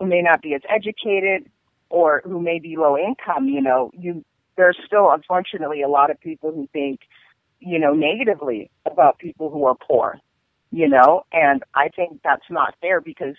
who 0.00 0.06
may 0.06 0.22
not 0.22 0.42
be 0.42 0.54
as 0.54 0.62
educated 0.68 1.48
or 1.88 2.22
who 2.24 2.40
may 2.40 2.58
be 2.58 2.76
low 2.76 2.96
income, 2.96 3.48
you 3.48 3.60
know, 3.60 3.90
you 3.94 4.24
there's 4.56 4.78
still 4.86 5.10
unfortunately 5.10 5.82
a 5.82 5.88
lot 5.88 6.10
of 6.10 6.18
people 6.20 6.50
who 6.52 6.66
think, 6.72 7.00
you 7.60 7.78
know, 7.78 7.92
negatively 7.92 8.70
about 8.86 9.18
people 9.18 9.50
who 9.50 9.64
are 9.66 9.74
poor, 9.74 10.18
you 10.70 10.88
know, 10.88 11.24
and 11.32 11.62
I 11.74 11.88
think 11.88 12.20
that's 12.24 12.50
not 12.50 12.74
fair 12.80 13.00
because 13.00 13.36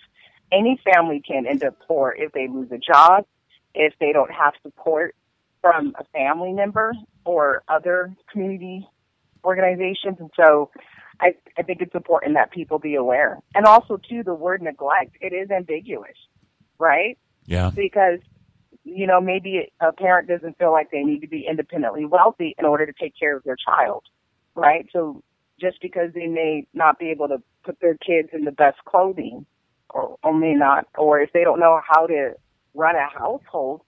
any 0.52 0.80
family 0.84 1.20
can 1.20 1.46
end 1.46 1.64
up 1.64 1.76
poor 1.86 2.14
if 2.16 2.32
they 2.32 2.48
lose 2.48 2.70
a 2.72 2.78
job, 2.78 3.26
if 3.74 3.94
they 4.00 4.12
don't 4.12 4.30
have 4.30 4.54
support 4.62 5.14
from 5.60 5.94
a 5.98 6.04
family 6.04 6.52
member 6.52 6.92
or 7.24 7.62
other 7.68 8.14
community 8.30 8.86
organizations. 9.44 10.16
And 10.20 10.30
so 10.36 10.70
I, 11.20 11.34
I 11.56 11.62
think 11.62 11.80
it's 11.80 11.94
important 11.94 12.34
that 12.34 12.50
people 12.52 12.78
be 12.78 12.94
aware. 12.94 13.38
And 13.54 13.66
also, 13.66 13.96
too, 13.96 14.22
the 14.22 14.34
word 14.34 14.62
neglect, 14.62 15.16
it 15.20 15.32
is 15.32 15.50
ambiguous, 15.50 16.16
right? 16.78 17.18
Yeah. 17.46 17.70
Because, 17.74 18.20
you 18.94 19.06
know, 19.06 19.20
maybe 19.20 19.72
a 19.80 19.92
parent 19.92 20.28
doesn't 20.28 20.58
feel 20.58 20.72
like 20.72 20.90
they 20.90 21.02
need 21.02 21.20
to 21.20 21.28
be 21.28 21.46
independently 21.48 22.04
wealthy 22.04 22.54
in 22.58 22.64
order 22.64 22.86
to 22.86 22.92
take 22.92 23.14
care 23.18 23.36
of 23.36 23.42
their 23.44 23.56
child, 23.56 24.04
right? 24.54 24.86
So 24.92 25.22
just 25.60 25.80
because 25.82 26.12
they 26.14 26.26
may 26.26 26.66
not 26.72 26.98
be 26.98 27.10
able 27.10 27.28
to 27.28 27.42
put 27.64 27.80
their 27.80 27.96
kids 27.96 28.30
in 28.32 28.44
the 28.44 28.52
best 28.52 28.78
clothing 28.84 29.46
or, 29.90 30.16
or 30.22 30.34
may 30.34 30.54
not, 30.54 30.86
or 30.96 31.20
if 31.20 31.32
they 31.32 31.44
don't 31.44 31.60
know 31.60 31.80
how 31.86 32.06
to 32.06 32.32
run 32.74 32.96
a 32.96 33.08
household, 33.08 33.82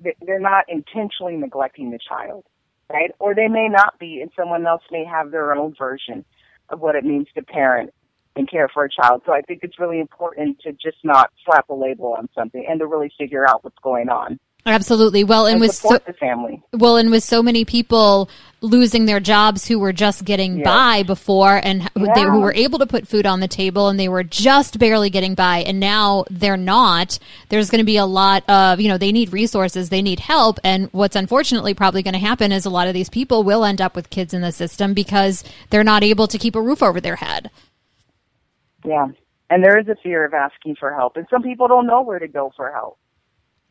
they're 0.00 0.40
not 0.40 0.64
intentionally 0.68 1.36
neglecting 1.36 1.90
the 1.90 1.98
child, 1.98 2.44
right? 2.92 3.12
Or 3.18 3.34
they 3.34 3.48
may 3.48 3.68
not 3.68 3.98
be, 3.98 4.20
and 4.20 4.30
someone 4.36 4.66
else 4.66 4.82
may 4.90 5.04
have 5.04 5.30
their 5.30 5.54
own 5.54 5.74
version 5.78 6.24
of 6.68 6.80
what 6.80 6.96
it 6.96 7.04
means 7.04 7.28
to 7.34 7.42
parent 7.42 7.92
and 8.36 8.50
care 8.50 8.68
for 8.72 8.84
a 8.84 8.88
child. 8.90 9.22
So 9.26 9.32
I 9.32 9.40
think 9.42 9.60
it's 9.62 9.78
really 9.78 10.00
important 10.00 10.60
to 10.60 10.72
just 10.72 10.98
not 11.02 11.30
slap 11.44 11.68
a 11.68 11.74
label 11.74 12.14
on 12.18 12.28
something 12.34 12.64
and 12.68 12.78
to 12.80 12.86
really 12.86 13.10
figure 13.18 13.48
out 13.48 13.64
what's 13.64 13.78
going 13.82 14.08
on. 14.08 14.38
Absolutely. 14.66 15.22
Well, 15.22 15.46
and, 15.46 15.54
and 15.54 15.60
with 15.60 15.74
so, 15.74 15.96
the 16.04 16.12
family. 16.14 16.60
Well, 16.72 16.96
and 16.96 17.12
with 17.12 17.22
so 17.22 17.40
many 17.40 17.64
people 17.64 18.28
losing 18.60 19.06
their 19.06 19.20
jobs 19.20 19.68
who 19.68 19.78
were 19.78 19.92
just 19.92 20.24
getting 20.24 20.56
yes. 20.56 20.64
by 20.64 21.02
before 21.04 21.60
and 21.62 21.88
yeah. 21.94 22.14
they, 22.14 22.22
who 22.22 22.40
were 22.40 22.54
able 22.54 22.80
to 22.80 22.86
put 22.86 23.06
food 23.06 23.26
on 23.26 23.38
the 23.38 23.46
table 23.46 23.88
and 23.88 24.00
they 24.00 24.08
were 24.08 24.24
just 24.24 24.78
barely 24.80 25.08
getting 25.08 25.36
by 25.36 25.58
and 25.58 25.78
now 25.78 26.24
they're 26.30 26.56
not. 26.56 27.18
There's 27.48 27.70
going 27.70 27.80
to 27.80 27.84
be 27.84 27.96
a 27.96 28.06
lot 28.06 28.48
of, 28.48 28.80
you 28.80 28.88
know, 28.88 28.98
they 28.98 29.12
need 29.12 29.32
resources, 29.32 29.88
they 29.88 30.02
need 30.02 30.18
help. 30.18 30.58
And 30.64 30.88
what's 30.92 31.14
unfortunately 31.14 31.74
probably 31.74 32.02
going 32.02 32.14
to 32.14 32.18
happen 32.18 32.50
is 32.50 32.64
a 32.64 32.70
lot 32.70 32.88
of 32.88 32.94
these 32.94 33.10
people 33.10 33.44
will 33.44 33.64
end 33.64 33.80
up 33.80 33.94
with 33.94 34.10
kids 34.10 34.34
in 34.34 34.40
the 34.40 34.52
system 34.52 34.94
because 34.94 35.44
they're 35.70 35.84
not 35.84 36.02
able 36.02 36.26
to 36.26 36.38
keep 36.38 36.56
a 36.56 36.60
roof 36.60 36.82
over 36.82 37.00
their 37.00 37.16
head. 37.16 37.50
Yeah. 38.86 39.08
And 39.50 39.62
there 39.62 39.78
is 39.78 39.88
a 39.88 39.96
fear 40.02 40.24
of 40.24 40.34
asking 40.34 40.76
for 40.76 40.92
help. 40.94 41.16
And 41.16 41.26
some 41.30 41.42
people 41.42 41.68
don't 41.68 41.86
know 41.86 42.02
where 42.02 42.18
to 42.18 42.28
go 42.28 42.52
for 42.56 42.72
help. 42.72 42.98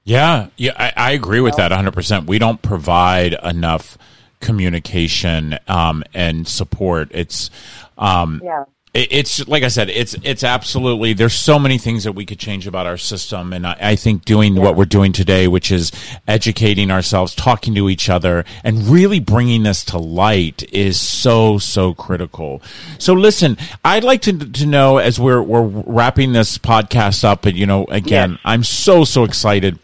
Yeah, 0.03 0.49
yeah, 0.55 0.73
I, 0.77 0.93
I 0.95 1.11
agree 1.13 1.41
with 1.41 1.55
that 1.55 1.71
100%. 1.71 2.27
We 2.27 2.37
don't 2.37 2.61
provide 2.61 3.35
enough 3.43 3.97
communication 4.39 5.57
um, 5.67 6.03
and 6.13 6.47
support. 6.47 7.09
It's 7.11 7.49
um, 7.97 8.41
yeah. 8.43 8.65
It's 8.95 9.45
like 9.47 9.63
I 9.63 9.67
said, 9.67 9.89
it's 9.89 10.15
it's 10.23 10.43
absolutely. 10.43 11.13
There's 11.13 11.33
so 11.33 11.59
many 11.59 11.77
things 11.77 12.05
that 12.05 12.13
we 12.13 12.25
could 12.25 12.39
change 12.39 12.65
about 12.65 12.87
our 12.87 12.97
system, 12.97 13.51
and 13.51 13.67
I, 13.67 13.77
I 13.79 13.95
think 13.95 14.23
doing 14.23 14.55
yeah. 14.55 14.61
what 14.61 14.75
we're 14.75 14.85
doing 14.85 15.11
today, 15.11 15.47
which 15.47 15.71
is 15.71 15.91
educating 16.27 16.91
ourselves, 16.91 17.35
talking 17.35 17.75
to 17.75 17.89
each 17.89 18.09
other, 18.09 18.45
and 18.63 18.87
really 18.87 19.19
bringing 19.19 19.63
this 19.63 19.83
to 19.85 19.97
light, 19.97 20.63
is 20.71 20.99
so 20.99 21.57
so 21.57 21.93
critical. 21.93 22.61
So, 22.97 23.13
listen, 23.13 23.57
I'd 23.83 24.05
like 24.05 24.21
to 24.23 24.37
to 24.37 24.65
know 24.65 24.97
as 24.97 25.19
we're 25.19 25.41
we're 25.41 25.63
wrapping 25.63 26.31
this 26.31 26.57
podcast 26.57 27.25
up, 27.25 27.45
and 27.45 27.57
you 27.57 27.65
know, 27.65 27.85
again, 27.85 28.31
yes. 28.31 28.39
I'm 28.45 28.63
so 28.63 29.03
so 29.03 29.25
excited 29.25 29.77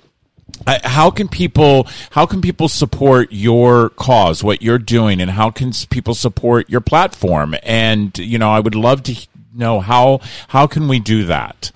how 0.83 1.09
can 1.09 1.27
people 1.27 1.87
how 2.11 2.25
can 2.25 2.41
people 2.41 2.67
support 2.67 3.31
your 3.31 3.89
cause 3.89 4.43
what 4.43 4.61
you're 4.61 4.79
doing 4.79 5.21
and 5.21 5.31
how 5.31 5.49
can 5.49 5.71
people 5.89 6.13
support 6.13 6.69
your 6.69 6.81
platform? 6.81 7.55
And 7.63 8.17
you 8.17 8.37
know 8.37 8.51
i 8.51 8.59
would 8.59 8.75
love 8.75 9.03
to 9.03 9.27
know 9.53 9.79
how 9.79 10.19
how 10.49 10.67
can 10.67 10.87
we 10.87 10.99
do 10.99 11.25
that? 11.25 11.71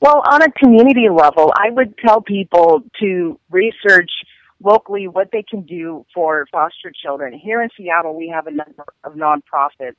Well 0.00 0.22
on 0.26 0.42
a 0.42 0.50
community 0.52 1.08
level 1.10 1.52
i 1.56 1.70
would 1.70 1.96
tell 1.98 2.20
people 2.20 2.82
to 3.00 3.38
research 3.50 4.10
locally 4.60 5.06
what 5.06 5.30
they 5.32 5.44
can 5.48 5.62
do 5.62 6.04
for 6.12 6.46
foster 6.50 6.92
children. 7.02 7.32
Here 7.32 7.62
in 7.62 7.68
seattle 7.76 8.16
we 8.16 8.28
have 8.28 8.46
a 8.46 8.50
number 8.50 8.84
of 9.04 9.14
nonprofits. 9.14 9.96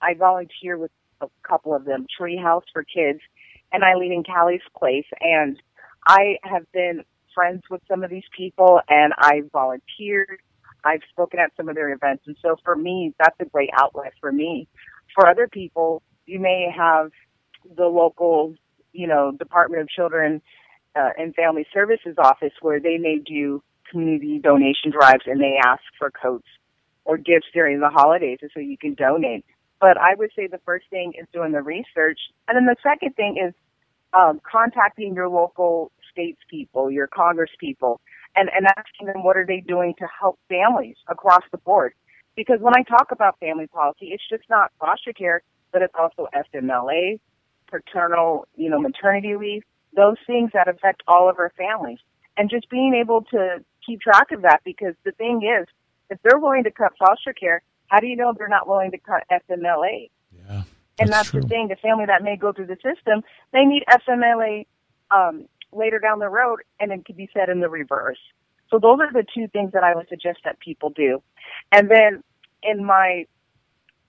I 0.00 0.14
volunteer 0.14 0.78
with 0.78 0.90
a 1.20 1.28
couple 1.42 1.74
of 1.74 1.84
them 1.84 2.06
treehouse 2.20 2.62
for 2.72 2.84
kids 2.84 3.20
and 3.72 3.84
I 3.84 3.94
lead 3.94 4.12
in 4.12 4.24
Callie's 4.24 4.60
Place. 4.76 5.06
And 5.20 5.60
I 6.06 6.38
have 6.42 6.70
been 6.72 7.04
friends 7.34 7.62
with 7.70 7.82
some 7.88 8.04
of 8.04 8.10
these 8.10 8.24
people, 8.36 8.80
and 8.88 9.12
I 9.18 9.42
volunteered. 9.52 10.40
I've 10.84 11.02
spoken 11.10 11.40
at 11.40 11.50
some 11.56 11.68
of 11.68 11.74
their 11.74 11.92
events, 11.92 12.24
and 12.26 12.36
so 12.40 12.56
for 12.64 12.76
me, 12.76 13.14
that's 13.18 13.36
a 13.40 13.44
great 13.44 13.70
outlet 13.76 14.12
for 14.20 14.30
me. 14.32 14.68
For 15.14 15.28
other 15.28 15.48
people, 15.48 16.02
you 16.26 16.38
may 16.38 16.72
have 16.76 17.10
the 17.76 17.86
local, 17.86 18.54
you 18.92 19.06
know, 19.06 19.32
Department 19.32 19.82
of 19.82 19.88
Children 19.88 20.40
uh, 20.94 21.10
and 21.18 21.34
Family 21.34 21.66
Services 21.72 22.16
office 22.18 22.52
where 22.60 22.80
they 22.80 22.98
may 22.98 23.18
do 23.18 23.62
community 23.90 24.38
donation 24.38 24.90
drives 24.90 25.24
and 25.26 25.40
they 25.40 25.56
ask 25.64 25.82
for 25.98 26.10
coats 26.10 26.46
or 27.04 27.16
gifts 27.16 27.46
during 27.52 27.80
the 27.80 27.88
holidays 27.88 28.38
so 28.52 28.60
you 28.60 28.76
can 28.76 28.94
donate. 28.94 29.44
But 29.80 29.96
I 29.98 30.14
would 30.16 30.30
say 30.34 30.46
the 30.46 30.60
first 30.64 30.86
thing 30.90 31.12
is 31.18 31.26
doing 31.32 31.52
the 31.52 31.62
research. 31.62 32.18
And 32.48 32.56
then 32.56 32.66
the 32.66 32.76
second 32.82 33.14
thing 33.14 33.36
is 33.46 33.54
um, 34.12 34.40
contacting 34.50 35.14
your 35.14 35.28
local 35.28 35.92
states 36.16 36.40
people, 36.48 36.90
your 36.90 37.06
Congress 37.06 37.50
people, 37.60 38.00
and, 38.34 38.48
and 38.56 38.66
asking 38.76 39.06
them 39.06 39.22
what 39.22 39.36
are 39.36 39.46
they 39.46 39.60
doing 39.60 39.94
to 39.98 40.06
help 40.18 40.38
families 40.48 40.96
across 41.08 41.42
the 41.52 41.58
board. 41.58 41.92
Because 42.34 42.60
when 42.60 42.74
I 42.76 42.82
talk 42.82 43.10
about 43.12 43.38
family 43.38 43.66
policy, 43.66 44.08
it's 44.12 44.22
just 44.28 44.44
not 44.48 44.72
foster 44.80 45.12
care, 45.12 45.42
but 45.72 45.82
it's 45.82 45.94
also 45.98 46.28
FMLA, 46.34 47.20
paternal, 47.66 48.46
you 48.56 48.70
know, 48.70 48.80
maternity 48.80 49.36
leave, 49.36 49.62
those 49.94 50.16
things 50.26 50.50
that 50.52 50.68
affect 50.68 51.02
all 51.06 51.28
of 51.28 51.38
our 51.38 51.52
families. 51.56 51.98
And 52.36 52.50
just 52.50 52.68
being 52.68 52.94
able 52.94 53.22
to 53.30 53.64
keep 53.84 54.00
track 54.00 54.30
of 54.32 54.42
that 54.42 54.60
because 54.64 54.94
the 55.04 55.12
thing 55.12 55.40
is, 55.42 55.66
if 56.10 56.18
they're 56.22 56.38
willing 56.38 56.64
to 56.64 56.70
cut 56.70 56.92
foster 56.98 57.32
care, 57.32 57.62
how 57.88 58.00
do 58.00 58.06
you 58.06 58.16
know 58.16 58.34
they're 58.36 58.48
not 58.48 58.68
willing 58.68 58.90
to 58.90 58.98
cut 58.98 59.24
FMLA? 59.30 60.10
Yeah. 60.48 60.62
and 60.98 61.08
that's 61.10 61.30
true. 61.30 61.40
the 61.40 61.48
thing. 61.48 61.68
The 61.68 61.76
family 61.76 62.04
that 62.06 62.22
may 62.22 62.36
go 62.36 62.52
through 62.52 62.66
the 62.66 62.76
system, 62.76 63.22
they 63.52 63.64
need 63.64 63.84
FMLA 63.88 64.66
um, 65.10 65.46
later 65.76 65.98
down 65.98 66.18
the 66.18 66.28
road, 66.28 66.60
and 66.80 66.92
it 66.92 67.04
could 67.04 67.16
be 67.16 67.28
said 67.32 67.48
in 67.48 67.60
the 67.60 67.68
reverse. 67.68 68.18
So 68.70 68.78
those 68.78 68.98
are 69.00 69.12
the 69.12 69.24
two 69.34 69.48
things 69.48 69.72
that 69.72 69.84
I 69.84 69.94
would 69.94 70.08
suggest 70.08 70.38
that 70.44 70.58
people 70.58 70.90
do. 70.90 71.22
And 71.72 71.90
then 71.90 72.22
in 72.62 72.84
my 72.84 73.26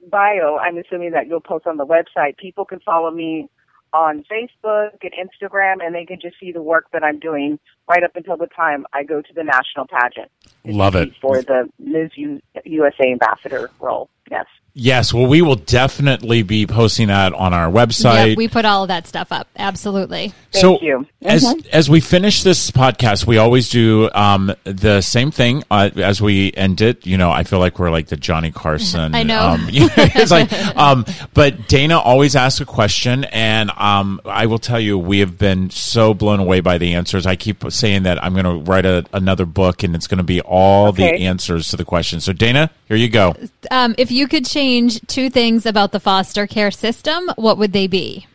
bio, 0.09 0.57
I'm 0.57 0.77
assuming 0.77 1.11
that 1.11 1.27
you'll 1.27 1.41
post 1.41 1.67
on 1.67 1.77
the 1.77 1.85
website. 1.85 2.37
People 2.37 2.65
can 2.65 2.79
follow 2.79 3.11
me 3.11 3.49
on 3.93 4.23
Facebook 4.31 4.97
and 5.01 5.11
Instagram, 5.13 5.75
and 5.81 5.95
they 5.95 6.05
can 6.05 6.19
just 6.21 6.39
see 6.39 6.51
the 6.51 6.61
work 6.61 6.85
that 6.93 7.03
I'm 7.03 7.19
doing 7.19 7.59
right 7.89 8.03
up 8.03 8.15
until 8.15 8.37
the 8.37 8.47
time 8.47 8.85
I 8.93 9.03
go 9.03 9.21
to 9.21 9.33
the 9.33 9.43
national 9.43 9.87
pageant. 9.87 10.31
Love 10.65 10.95
it. 10.95 11.15
For 11.21 11.41
the 11.41 11.69
Ms. 11.79 12.11
U- 12.15 12.41
USA 12.65 13.11
ambassador 13.11 13.69
role. 13.79 14.09
Yes. 14.29 14.45
Yes, 14.79 15.11
well, 15.11 15.25
we 15.25 15.41
will 15.41 15.55
definitely 15.55 16.43
be 16.43 16.67
posting 16.67 17.07
that 17.07 17.33
on 17.33 17.51
our 17.51 17.67
website. 17.71 18.29
Yep, 18.29 18.37
we 18.37 18.47
put 18.47 18.63
all 18.63 18.83
of 18.83 18.89
that 18.89 19.07
stuff 19.07 19.31
up. 19.31 19.47
Absolutely. 19.57 20.35
Thank 20.51 20.61
so 20.61 20.79
you. 20.81 21.07
as 21.23 21.43
Mhm. 21.43 21.65
as 21.73 21.89
we 21.89 21.99
finish 21.99 22.43
this 22.43 22.69
podcast, 22.69 23.25
we 23.25 23.39
always 23.39 23.69
do 23.69 24.07
um, 24.13 24.53
the 24.65 25.01
same 25.01 25.31
thing 25.31 25.63
uh, 25.71 25.89
as 25.95 26.21
we 26.21 26.53
end 26.55 26.81
it. 26.81 27.07
You 27.07 27.17
know, 27.17 27.31
I 27.31 27.43
feel 27.43 27.57
like 27.57 27.79
we're 27.79 27.89
like 27.89 28.09
the 28.09 28.17
Johnny 28.17 28.51
Carson. 28.51 29.15
I 29.15 29.23
know. 29.23 29.41
Um, 29.41 29.67
it's 29.71 30.29
like, 30.29 30.53
um, 30.77 31.05
but 31.33 31.67
Dana 31.67 31.97
always 31.97 32.35
asks 32.35 32.61
a 32.61 32.65
question, 32.65 33.23
and 33.23 33.71
um, 33.77 34.21
I 34.25 34.45
will 34.45 34.59
tell 34.59 34.79
you, 34.79 34.95
we 34.99 35.21
have 35.21 35.39
been 35.39 35.71
so 35.71 36.13
blown 36.13 36.39
away 36.39 36.59
by 36.59 36.77
the 36.77 36.93
answers. 36.93 37.25
I 37.25 37.35
keep 37.35 37.63
saying 37.71 38.03
that 38.03 38.23
I'm 38.23 38.33
going 38.33 38.45
to 38.45 38.63
write 38.69 38.85
a, 38.85 39.03
another 39.11 39.47
book, 39.47 39.81
and 39.81 39.95
it's 39.95 40.05
going 40.05 40.19
to 40.19 40.23
be 40.23 40.39
all 40.41 40.91
the 40.91 41.03
answers 41.03 41.69
to 41.69 41.77
the 41.77 41.85
questions. 41.85 42.25
So, 42.25 42.33
Dana, 42.33 42.69
here 42.87 42.97
you 42.97 43.09
go. 43.09 43.35
Um, 43.71 43.95
if 43.97 44.11
you 44.11 44.27
could 44.27 44.45
change 44.45 44.66
two 45.07 45.29
things 45.29 45.65
about 45.65 45.91
the 45.91 45.99
foster 45.99 46.47
care 46.47 46.71
system, 46.71 47.29
what 47.35 47.57
would 47.57 47.73
they 47.73 47.87
be? 47.87 48.27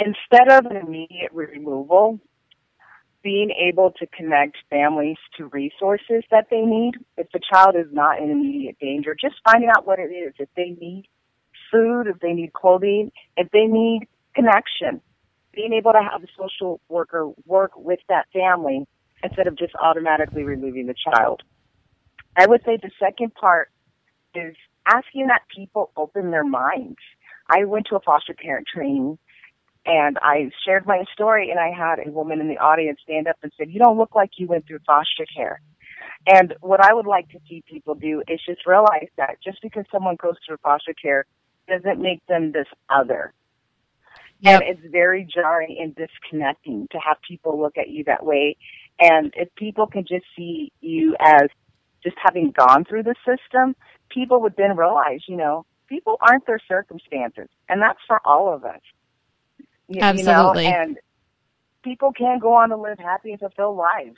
instead 0.00 0.48
of 0.50 0.66
an 0.66 0.76
immediate 0.76 1.32
removal, 1.32 2.20
being 3.22 3.50
able 3.50 3.92
to 3.98 4.06
connect 4.06 4.56
families 4.70 5.16
to 5.36 5.46
resources 5.46 6.22
that 6.30 6.46
they 6.50 6.60
need. 6.60 6.94
If 7.16 7.30
the 7.32 7.40
child 7.52 7.74
is 7.76 7.92
not 7.92 8.18
in 8.18 8.30
immediate 8.30 8.78
danger, 8.80 9.16
just 9.20 9.36
finding 9.44 9.70
out 9.70 9.86
what 9.86 9.98
it 9.98 10.12
is. 10.12 10.34
If 10.38 10.48
they 10.56 10.76
need 10.80 11.06
food, 11.70 12.06
if 12.06 12.20
they 12.20 12.32
need 12.32 12.52
clothing, 12.52 13.10
if 13.36 13.50
they 13.50 13.66
need 13.66 14.06
connection, 14.34 15.00
being 15.52 15.72
able 15.72 15.92
to 15.92 16.00
have 16.00 16.22
a 16.22 16.26
social 16.38 16.80
worker 16.88 17.30
work 17.44 17.72
with 17.76 17.98
that 18.08 18.26
family 18.32 18.86
instead 19.22 19.48
of 19.48 19.58
just 19.58 19.74
automatically 19.82 20.44
removing 20.44 20.86
the 20.86 20.94
child. 20.94 21.42
I 22.36 22.46
would 22.46 22.62
say 22.64 22.78
the 22.80 22.90
second 23.00 23.34
part 23.34 23.70
is 24.34 24.54
asking 24.88 25.28
that 25.28 25.42
people 25.54 25.90
open 25.96 26.30
their 26.30 26.44
minds. 26.44 26.98
I 27.48 27.64
went 27.64 27.86
to 27.90 27.96
a 27.96 28.00
foster 28.00 28.34
parent 28.34 28.66
training 28.72 29.18
and 29.86 30.18
I 30.20 30.50
shared 30.64 30.86
my 30.86 31.04
story 31.12 31.50
and 31.50 31.58
I 31.58 31.70
had 31.70 32.06
a 32.06 32.10
woman 32.10 32.40
in 32.40 32.48
the 32.48 32.58
audience 32.58 33.00
stand 33.02 33.26
up 33.26 33.36
and 33.42 33.52
said, 33.56 33.70
you 33.70 33.78
don't 33.78 33.96
look 33.96 34.14
like 34.14 34.30
you 34.36 34.46
went 34.46 34.66
through 34.66 34.80
foster 34.86 35.24
care. 35.34 35.60
And 36.26 36.54
what 36.60 36.84
I 36.84 36.92
would 36.92 37.06
like 37.06 37.28
to 37.30 37.38
see 37.48 37.62
people 37.66 37.94
do 37.94 38.22
is 38.28 38.40
just 38.44 38.66
realize 38.66 39.08
that 39.16 39.38
just 39.42 39.62
because 39.62 39.84
someone 39.90 40.16
goes 40.20 40.34
through 40.46 40.58
foster 40.62 40.94
care 41.00 41.24
doesn't 41.68 42.00
make 42.00 42.24
them 42.26 42.52
this 42.52 42.66
other. 42.90 43.32
Yep. 44.40 44.60
And 44.60 44.70
it's 44.70 44.92
very 44.92 45.24
jarring 45.32 45.78
and 45.80 45.96
disconnecting 45.96 46.88
to 46.92 46.98
have 46.98 47.16
people 47.26 47.60
look 47.60 47.76
at 47.76 47.88
you 47.88 48.04
that 48.04 48.24
way. 48.24 48.56
And 49.00 49.32
if 49.36 49.48
people 49.54 49.86
can 49.86 50.02
just 50.02 50.24
see 50.36 50.72
you 50.80 51.16
as 51.20 51.48
just 52.02 52.16
having 52.22 52.52
gone 52.56 52.84
through 52.84 53.04
the 53.04 53.14
system, 53.26 53.74
people 54.08 54.40
would 54.42 54.56
then 54.56 54.76
realize, 54.76 55.20
you 55.26 55.36
know, 55.36 55.64
people 55.88 56.16
aren't 56.20 56.46
their 56.46 56.60
circumstances. 56.68 57.48
And 57.68 57.80
that's 57.80 57.98
for 58.06 58.20
all 58.24 58.52
of 58.52 58.64
us. 58.64 58.80
You, 59.88 60.00
Absolutely. 60.02 60.64
You 60.64 60.70
know, 60.70 60.76
and 60.76 60.98
people 61.82 62.12
can 62.12 62.38
go 62.38 62.54
on 62.54 62.68
to 62.70 62.76
live 62.76 62.98
happy 62.98 63.30
and 63.30 63.40
fulfilled 63.40 63.76
lives 63.76 64.16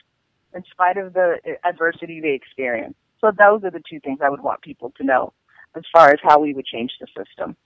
in 0.55 0.65
spite 0.71 0.97
of 0.97 1.13
the 1.13 1.39
uh, 1.47 1.69
adversity 1.69 2.21
they 2.21 2.33
experience. 2.35 2.95
So 3.21 3.31
those 3.31 3.65
are 3.65 3.71
the 3.71 3.83
two 3.89 4.01
things 4.01 4.19
I 4.23 4.31
would 4.31 4.43
want 4.43 4.63
people 4.63 4.93
to 4.97 5.05
know 5.05 5.33
as 5.77 5.85
far 5.93 6.11
as 6.11 6.19
how 6.23 6.41
we 6.41 6.55
would 6.55 6.67
change 6.67 6.93
the 7.01 7.07
system. 7.17 7.57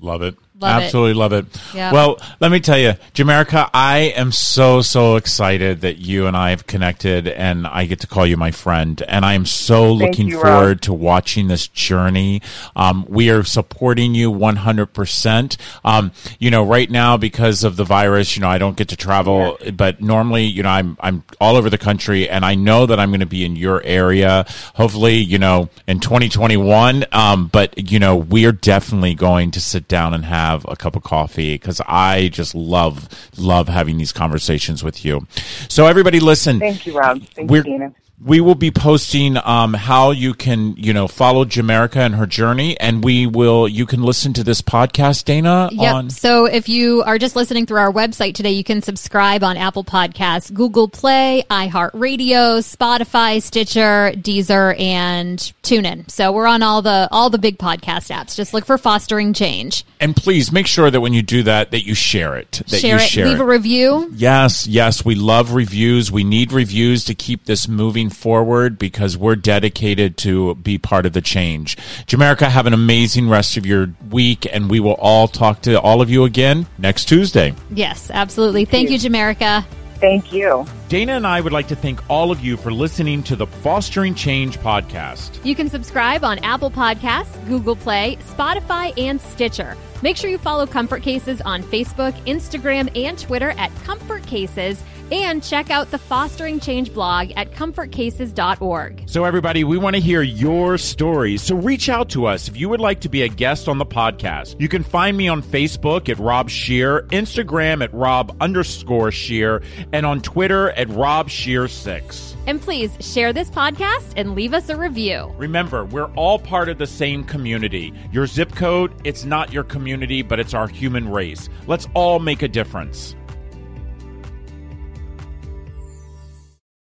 Love 0.00 0.22
it. 0.22 0.36
Love 0.60 0.82
it. 0.82 0.84
Absolutely 0.84 1.14
love 1.14 1.32
it. 1.32 1.46
Yeah. 1.74 1.90
Well, 1.90 2.20
let 2.38 2.50
me 2.50 2.60
tell 2.60 2.76
you, 2.76 2.92
Jamerica, 3.14 3.70
I 3.72 4.12
am 4.14 4.30
so, 4.30 4.82
so 4.82 5.16
excited 5.16 5.80
that 5.80 5.96
you 5.96 6.26
and 6.26 6.36
I 6.36 6.50
have 6.50 6.66
connected 6.66 7.28
and 7.28 7.66
I 7.66 7.86
get 7.86 8.00
to 8.00 8.06
call 8.06 8.26
you 8.26 8.36
my 8.36 8.50
friend. 8.50 9.02
And 9.08 9.24
I 9.24 9.32
am 9.32 9.46
so 9.46 9.96
Thank 9.96 10.02
looking 10.02 10.28
you, 10.28 10.36
Rob. 10.36 10.44
forward 10.44 10.82
to 10.82 10.92
watching 10.92 11.48
this 11.48 11.66
journey. 11.66 12.42
Um, 12.76 13.06
we 13.08 13.30
are 13.30 13.42
supporting 13.42 14.14
you 14.14 14.30
100%. 14.30 15.56
Um, 15.82 16.12
you 16.38 16.50
know, 16.50 16.62
right 16.66 16.90
now, 16.90 17.16
because 17.16 17.64
of 17.64 17.76
the 17.76 17.84
virus, 17.84 18.36
you 18.36 18.42
know, 18.42 18.50
I 18.50 18.58
don't 18.58 18.76
get 18.76 18.88
to 18.88 18.96
travel, 18.96 19.56
but 19.74 20.02
normally, 20.02 20.44
you 20.44 20.62
know, 20.62 20.68
I'm, 20.68 20.98
I'm 21.00 21.24
all 21.40 21.56
over 21.56 21.70
the 21.70 21.78
country 21.78 22.28
and 22.28 22.44
I 22.44 22.54
know 22.54 22.84
that 22.84 23.00
I'm 23.00 23.08
going 23.08 23.20
to 23.20 23.26
be 23.26 23.46
in 23.46 23.56
your 23.56 23.82
area, 23.82 24.44
hopefully, 24.74 25.16
you 25.16 25.38
know, 25.38 25.70
in 25.86 26.00
2021. 26.00 27.06
Um, 27.12 27.46
but, 27.46 27.90
you 27.90 27.98
know, 27.98 28.14
we 28.16 28.44
are 28.44 28.52
definitely 28.52 29.14
going 29.14 29.52
to 29.52 29.60
sit 29.60 29.88
down 29.90 30.14
and 30.14 30.24
have 30.24 30.64
a 30.66 30.76
cup 30.76 30.96
of 30.96 31.02
coffee 31.02 31.56
because 31.56 31.82
I 31.86 32.28
just 32.28 32.54
love, 32.54 33.08
love 33.36 33.68
having 33.68 33.98
these 33.98 34.12
conversations 34.12 34.82
with 34.82 35.04
you. 35.04 35.26
So 35.68 35.86
everybody 35.86 36.20
listen. 36.20 36.58
Thank 36.58 36.86
you, 36.86 36.98
Rob. 36.98 37.22
Thank 37.34 37.50
you, 37.50 37.62
Dana. 37.62 37.92
We 38.22 38.40
will 38.42 38.54
be 38.54 38.70
posting 38.70 39.38
um, 39.38 39.72
how 39.72 40.10
you 40.10 40.34
can, 40.34 40.76
you 40.76 40.92
know, 40.92 41.08
follow 41.08 41.46
Jamerica 41.46 41.96
and 41.96 42.14
her 42.16 42.26
journey, 42.26 42.78
and 42.78 43.02
we 43.02 43.26
will. 43.26 43.66
You 43.66 43.86
can 43.86 44.02
listen 44.02 44.34
to 44.34 44.44
this 44.44 44.60
podcast, 44.60 45.24
Dana. 45.24 45.70
Yep. 45.72 45.94
On 45.94 46.10
So 46.10 46.44
if 46.44 46.68
you 46.68 47.02
are 47.04 47.18
just 47.18 47.34
listening 47.34 47.64
through 47.64 47.78
our 47.78 47.90
website 47.92 48.34
today, 48.34 48.50
you 48.50 48.62
can 48.62 48.82
subscribe 48.82 49.42
on 49.42 49.56
Apple 49.56 49.84
Podcasts, 49.84 50.52
Google 50.52 50.86
Play, 50.88 51.44
iHeartRadio, 51.50 52.60
Spotify, 52.60 53.42
Stitcher, 53.42 54.12
Deezer, 54.16 54.78
and 54.78 55.38
TuneIn. 55.62 56.10
So 56.10 56.30
we're 56.32 56.46
on 56.46 56.62
all 56.62 56.82
the 56.82 57.08
all 57.10 57.30
the 57.30 57.38
big 57.38 57.56
podcast 57.58 58.14
apps. 58.14 58.36
Just 58.36 58.52
look 58.52 58.66
for 58.66 58.76
Fostering 58.76 59.32
Change. 59.32 59.84
and 59.98 60.14
please 60.14 60.52
make 60.52 60.66
sure 60.66 60.90
that 60.90 61.00
when 61.00 61.14
you 61.14 61.22
do 61.22 61.42
that, 61.44 61.70
that 61.70 61.86
you 61.86 61.94
share 61.94 62.36
it. 62.36 62.62
That 62.68 62.80
share 62.80 62.96
you 62.98 63.02
it. 63.02 63.08
share 63.08 63.26
Leave 63.26 63.40
it. 63.40 63.42
a 63.42 63.46
review. 63.46 64.10
Yes, 64.14 64.66
yes, 64.66 65.04
we 65.04 65.14
love 65.14 65.54
reviews. 65.54 66.12
We 66.12 66.24
need 66.24 66.52
reviews 66.52 67.04
to 67.06 67.14
keep 67.14 67.44
this 67.46 67.66
moving 67.66 68.09
forward 68.10 68.78
because 68.78 69.16
we're 69.16 69.36
dedicated 69.36 70.16
to 70.18 70.54
be 70.56 70.78
part 70.78 71.06
of 71.06 71.12
the 71.12 71.20
change. 71.20 71.76
Jamerica, 72.06 72.48
have 72.48 72.66
an 72.66 72.74
amazing 72.74 73.28
rest 73.28 73.56
of 73.56 73.64
your 73.64 73.90
week, 74.10 74.46
and 74.52 74.70
we 74.70 74.80
will 74.80 74.94
all 74.94 75.28
talk 75.28 75.62
to 75.62 75.80
all 75.80 76.02
of 76.02 76.10
you 76.10 76.24
again 76.24 76.66
next 76.78 77.06
Tuesday. 77.06 77.54
Yes, 77.70 78.10
absolutely. 78.12 78.64
Thank 78.64 78.90
you, 78.90 78.98
Jamerica. 78.98 79.64
Thank 80.00 80.32
you. 80.32 80.64
Dana 80.88 81.12
and 81.12 81.26
I 81.26 81.42
would 81.42 81.52
like 81.52 81.68
to 81.68 81.76
thank 81.76 82.00
all 82.08 82.30
of 82.30 82.40
you 82.40 82.56
for 82.56 82.72
listening 82.72 83.22
to 83.24 83.36
the 83.36 83.46
Fostering 83.46 84.14
Change 84.14 84.58
podcast. 84.58 85.44
You 85.44 85.54
can 85.54 85.68
subscribe 85.68 86.24
on 86.24 86.38
Apple 86.38 86.70
Podcasts, 86.70 87.46
Google 87.46 87.76
Play, 87.76 88.16
Spotify, 88.30 88.98
and 88.98 89.20
Stitcher. 89.20 89.76
Make 90.02 90.16
sure 90.16 90.30
you 90.30 90.38
follow 90.38 90.66
Comfort 90.66 91.02
Cases 91.02 91.42
on 91.42 91.62
Facebook, 91.64 92.14
Instagram, 92.24 92.90
and 92.96 93.18
Twitter 93.18 93.50
at 93.58 93.74
Comfort 93.84 94.26
Cases 94.26 94.82
And 95.10 95.42
check 95.42 95.70
out 95.70 95.90
the 95.90 95.98
Fostering 95.98 96.60
Change 96.60 96.92
blog 96.94 97.32
at 97.36 97.52
comfortcases.org. 97.52 99.02
So, 99.06 99.24
everybody, 99.24 99.64
we 99.64 99.76
want 99.76 99.96
to 99.96 100.00
hear 100.00 100.22
your 100.22 100.78
stories. 100.78 101.42
So, 101.42 101.56
reach 101.56 101.88
out 101.88 102.10
to 102.10 102.26
us 102.26 102.48
if 102.48 102.56
you 102.56 102.68
would 102.68 102.80
like 102.80 103.00
to 103.00 103.08
be 103.08 103.22
a 103.22 103.28
guest 103.28 103.68
on 103.68 103.78
the 103.78 103.86
podcast. 103.86 104.60
You 104.60 104.68
can 104.68 104.82
find 104.82 105.16
me 105.16 105.28
on 105.28 105.42
Facebook 105.42 106.08
at 106.08 106.18
Rob 106.18 106.48
Scheer, 106.48 107.02
Instagram 107.10 107.82
at 107.82 107.92
Rob 107.92 108.36
underscore 108.40 109.10
Scheer, 109.10 109.62
and 109.92 110.06
on 110.06 110.20
Twitter 110.20 110.70
at 110.70 110.88
Rob 110.88 111.28
Scheer6. 111.28 112.30
And 112.46 112.60
please 112.60 112.90
share 113.00 113.32
this 113.32 113.50
podcast 113.50 114.14
and 114.16 114.34
leave 114.34 114.54
us 114.54 114.68
a 114.70 114.76
review. 114.76 115.32
Remember, 115.36 115.84
we're 115.84 116.12
all 116.14 116.38
part 116.38 116.68
of 116.68 116.78
the 116.78 116.86
same 116.86 117.22
community. 117.24 117.92
Your 118.12 118.26
zip 118.26 118.54
code, 118.54 118.92
it's 119.04 119.24
not 119.24 119.52
your 119.52 119.64
community, 119.64 120.22
but 120.22 120.40
it's 120.40 120.54
our 120.54 120.66
human 120.66 121.08
race. 121.10 121.48
Let's 121.66 121.86
all 121.94 122.18
make 122.18 122.42
a 122.42 122.48
difference. 122.48 123.14